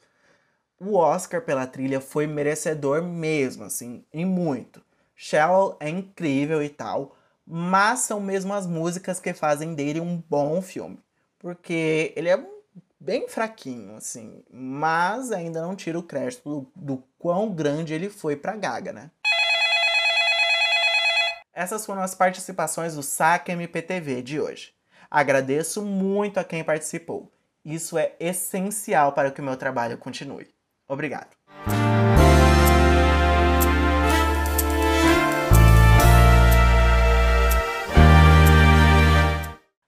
[0.80, 4.82] O Oscar pela trilha foi merecedor mesmo, assim, e muito.
[5.14, 7.16] Shallow é incrível e tal,
[7.46, 10.98] mas são mesmo as músicas que fazem dele um bom filme.
[11.38, 12.57] Porque ele é
[13.00, 18.36] bem fraquinho, assim, mas ainda não tira o crédito do, do quão grande ele foi
[18.36, 19.10] pra Gaga, né?
[21.52, 24.72] Essas foram as participações do Saque MPTV de hoje.
[25.10, 27.32] Agradeço muito a quem participou.
[27.64, 30.48] Isso é essencial para que o meu trabalho continue.
[30.86, 31.37] Obrigado.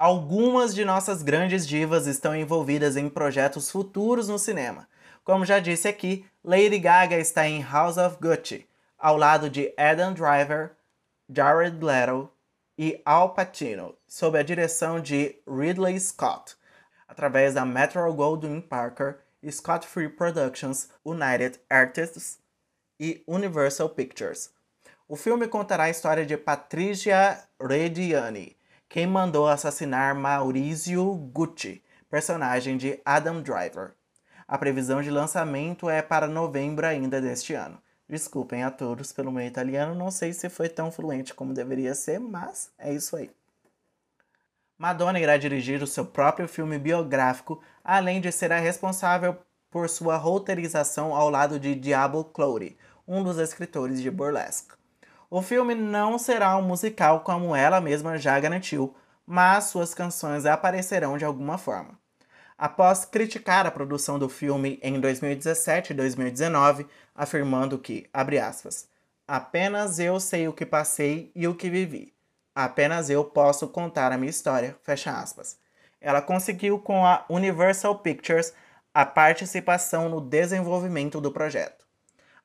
[0.01, 4.89] Algumas de nossas grandes divas estão envolvidas em projetos futuros no cinema.
[5.23, 8.67] Como já disse aqui, Lady Gaga está em House of Gucci,
[8.99, 10.71] ao lado de Adam Driver,
[11.29, 12.33] Jared Leto
[12.79, 16.57] e Al Pacino, sob a direção de Ridley Scott,
[17.07, 19.19] através da Metro Goldwyn Parker,
[19.51, 22.39] Scott Free Productions, United Artists
[22.99, 24.51] e Universal Pictures.
[25.07, 28.57] O filme contará a história de Patricia Reggiani,
[28.91, 31.81] quem mandou assassinar Maurizio Gucci,
[32.11, 33.93] personagem de Adam Driver.
[34.49, 37.81] A previsão de lançamento é para novembro ainda deste ano.
[38.09, 42.19] Desculpem a todos pelo meu italiano, não sei se foi tão fluente como deveria ser,
[42.19, 43.31] mas é isso aí.
[44.77, 49.37] Madonna irá dirigir o seu próprio filme biográfico, além de ser a responsável
[49.71, 52.77] por sua roteirização ao lado de Diablo Cody,
[53.07, 54.80] um dos escritores de Burlesque.
[55.33, 61.17] O filme não será um musical como ela mesma já garantiu, mas suas canções aparecerão
[61.17, 61.97] de alguma forma.
[62.59, 66.85] Após criticar a produção do filme em 2017 e 2019,
[67.15, 68.89] afirmando que, abre aspas,
[69.27, 72.13] apenas eu sei o que passei e o que vivi.
[72.53, 75.57] Apenas eu posso contar a minha história, fecha aspas.
[76.01, 78.53] Ela conseguiu com a Universal Pictures
[78.93, 81.87] a participação no desenvolvimento do projeto.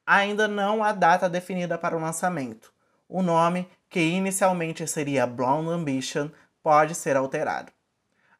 [0.06, 2.75] Ainda não há data definida para o lançamento,
[3.08, 6.30] o nome, que inicialmente seria Blonde Ambition,
[6.62, 7.72] pode ser alterado.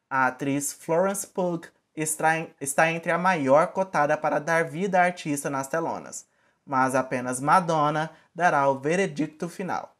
[0.08, 5.66] A atriz Florence Pugh está entre a maior cotada para dar vida à artista nas
[5.66, 6.26] telonas,
[6.64, 9.96] mas apenas Madonna dará o veredicto final.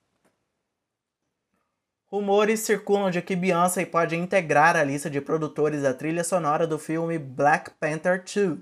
[2.09, 6.79] Rumores circulam de que Beyoncé pode integrar a lista de produtores da trilha sonora do
[6.79, 8.59] filme Black Panther 2.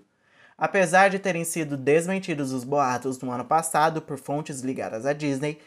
[0.56, 5.60] Apesar de terem sido desmentidos os boatos no ano passado por fontes ligadas à Disney,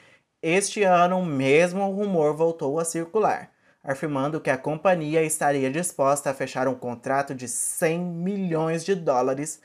[0.48, 3.52] este ano, o mesmo rumor voltou a circular,
[3.84, 9.62] afirmando que a companhia estaria disposta a fechar um contrato de 100 milhões de dólares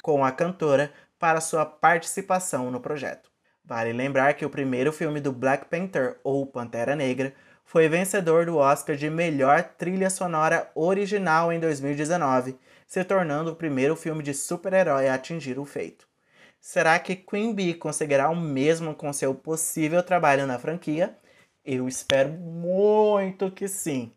[0.00, 3.28] com a cantora para sua participação no projeto.
[3.64, 7.34] Vale lembrar que o primeiro filme do Black Panther, ou Pantera Negra,
[7.64, 12.56] foi vencedor do Oscar de melhor trilha sonora original em 2019,
[12.86, 16.07] se tornando o primeiro filme de super-herói a atingir o feito.
[16.60, 21.16] Será que Queen Bee conseguirá o mesmo com seu possível trabalho na franquia?
[21.64, 24.12] Eu espero muito que sim.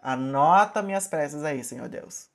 [0.00, 2.28] Anota minhas preces aí, Senhor Deus.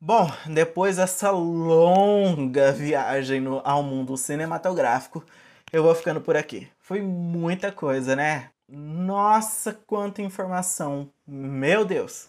[0.00, 5.24] Bom, depois dessa longa viagem no, ao mundo cinematográfico,
[5.72, 6.70] eu vou ficando por aqui.
[6.78, 8.50] Foi muita coisa, né?
[8.68, 11.12] Nossa, quanta informação!
[11.26, 12.28] Meu Deus!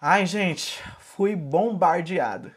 [0.00, 2.52] Ai, gente, fui bombardeado.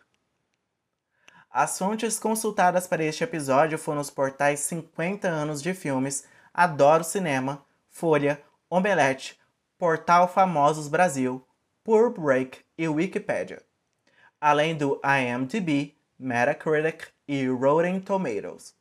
[1.49, 7.65] As fontes consultadas para este episódio foram os portais 50 anos de filmes, Adoro Cinema,
[7.89, 9.39] Folha, Omelete,
[9.77, 11.43] Portal Famosos Brasil,
[11.83, 13.61] Pur Break e Wikipedia,
[14.41, 18.76] além do IMDb, Metacritic e Rotten Tomatoes.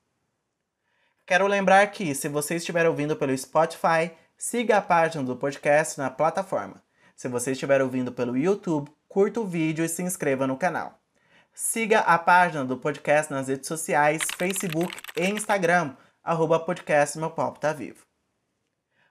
[1.27, 6.09] Quero lembrar que, se você estiver ouvindo pelo Spotify, siga a página do podcast na
[6.09, 6.81] plataforma.
[7.17, 11.01] Se você estiver ouvindo pelo YouTube, curta o vídeo e se inscreva no canal.
[11.53, 17.73] Siga a página do podcast nas redes sociais, Facebook e Instagram, arroba podcast Meu Tá
[17.73, 18.07] Vivo.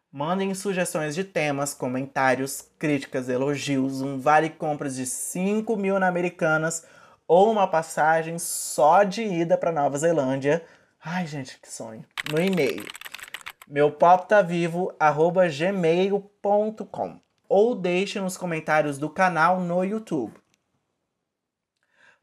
[0.10, 6.86] Mandem sugestões de temas, comentários, críticas, elogios, um vale compras de 5 mil na Americanas
[7.28, 10.66] ou uma passagem só de ida para Nova Zelândia
[11.07, 12.03] Ai, gente, que sonho.
[12.32, 12.84] No e-mail.
[13.68, 14.91] Meu tá vivo,
[15.56, 17.19] gmail.com.
[17.48, 20.34] Ou deixe nos comentários do canal no YouTube.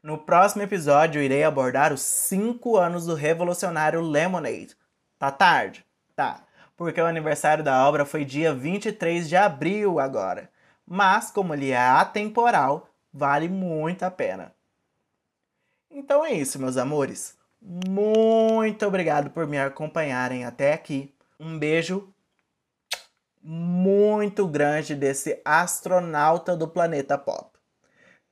[0.01, 4.75] No próximo episódio, irei abordar os 5 anos do revolucionário Lemonade.
[5.17, 5.85] Tá tarde?
[6.13, 6.43] Tá.
[6.75, 10.51] Porque o aniversário da obra foi dia 23 de abril agora.
[10.85, 14.53] Mas, como ele é atemporal, vale muito a pena.
[15.89, 17.41] Então é isso, meus amores.
[17.65, 21.15] Muito obrigado por me acompanharem até aqui.
[21.39, 22.13] Um beijo
[23.41, 27.57] muito grande desse astronauta do planeta pop.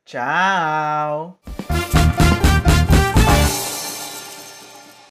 [0.04, 1.40] Tchau!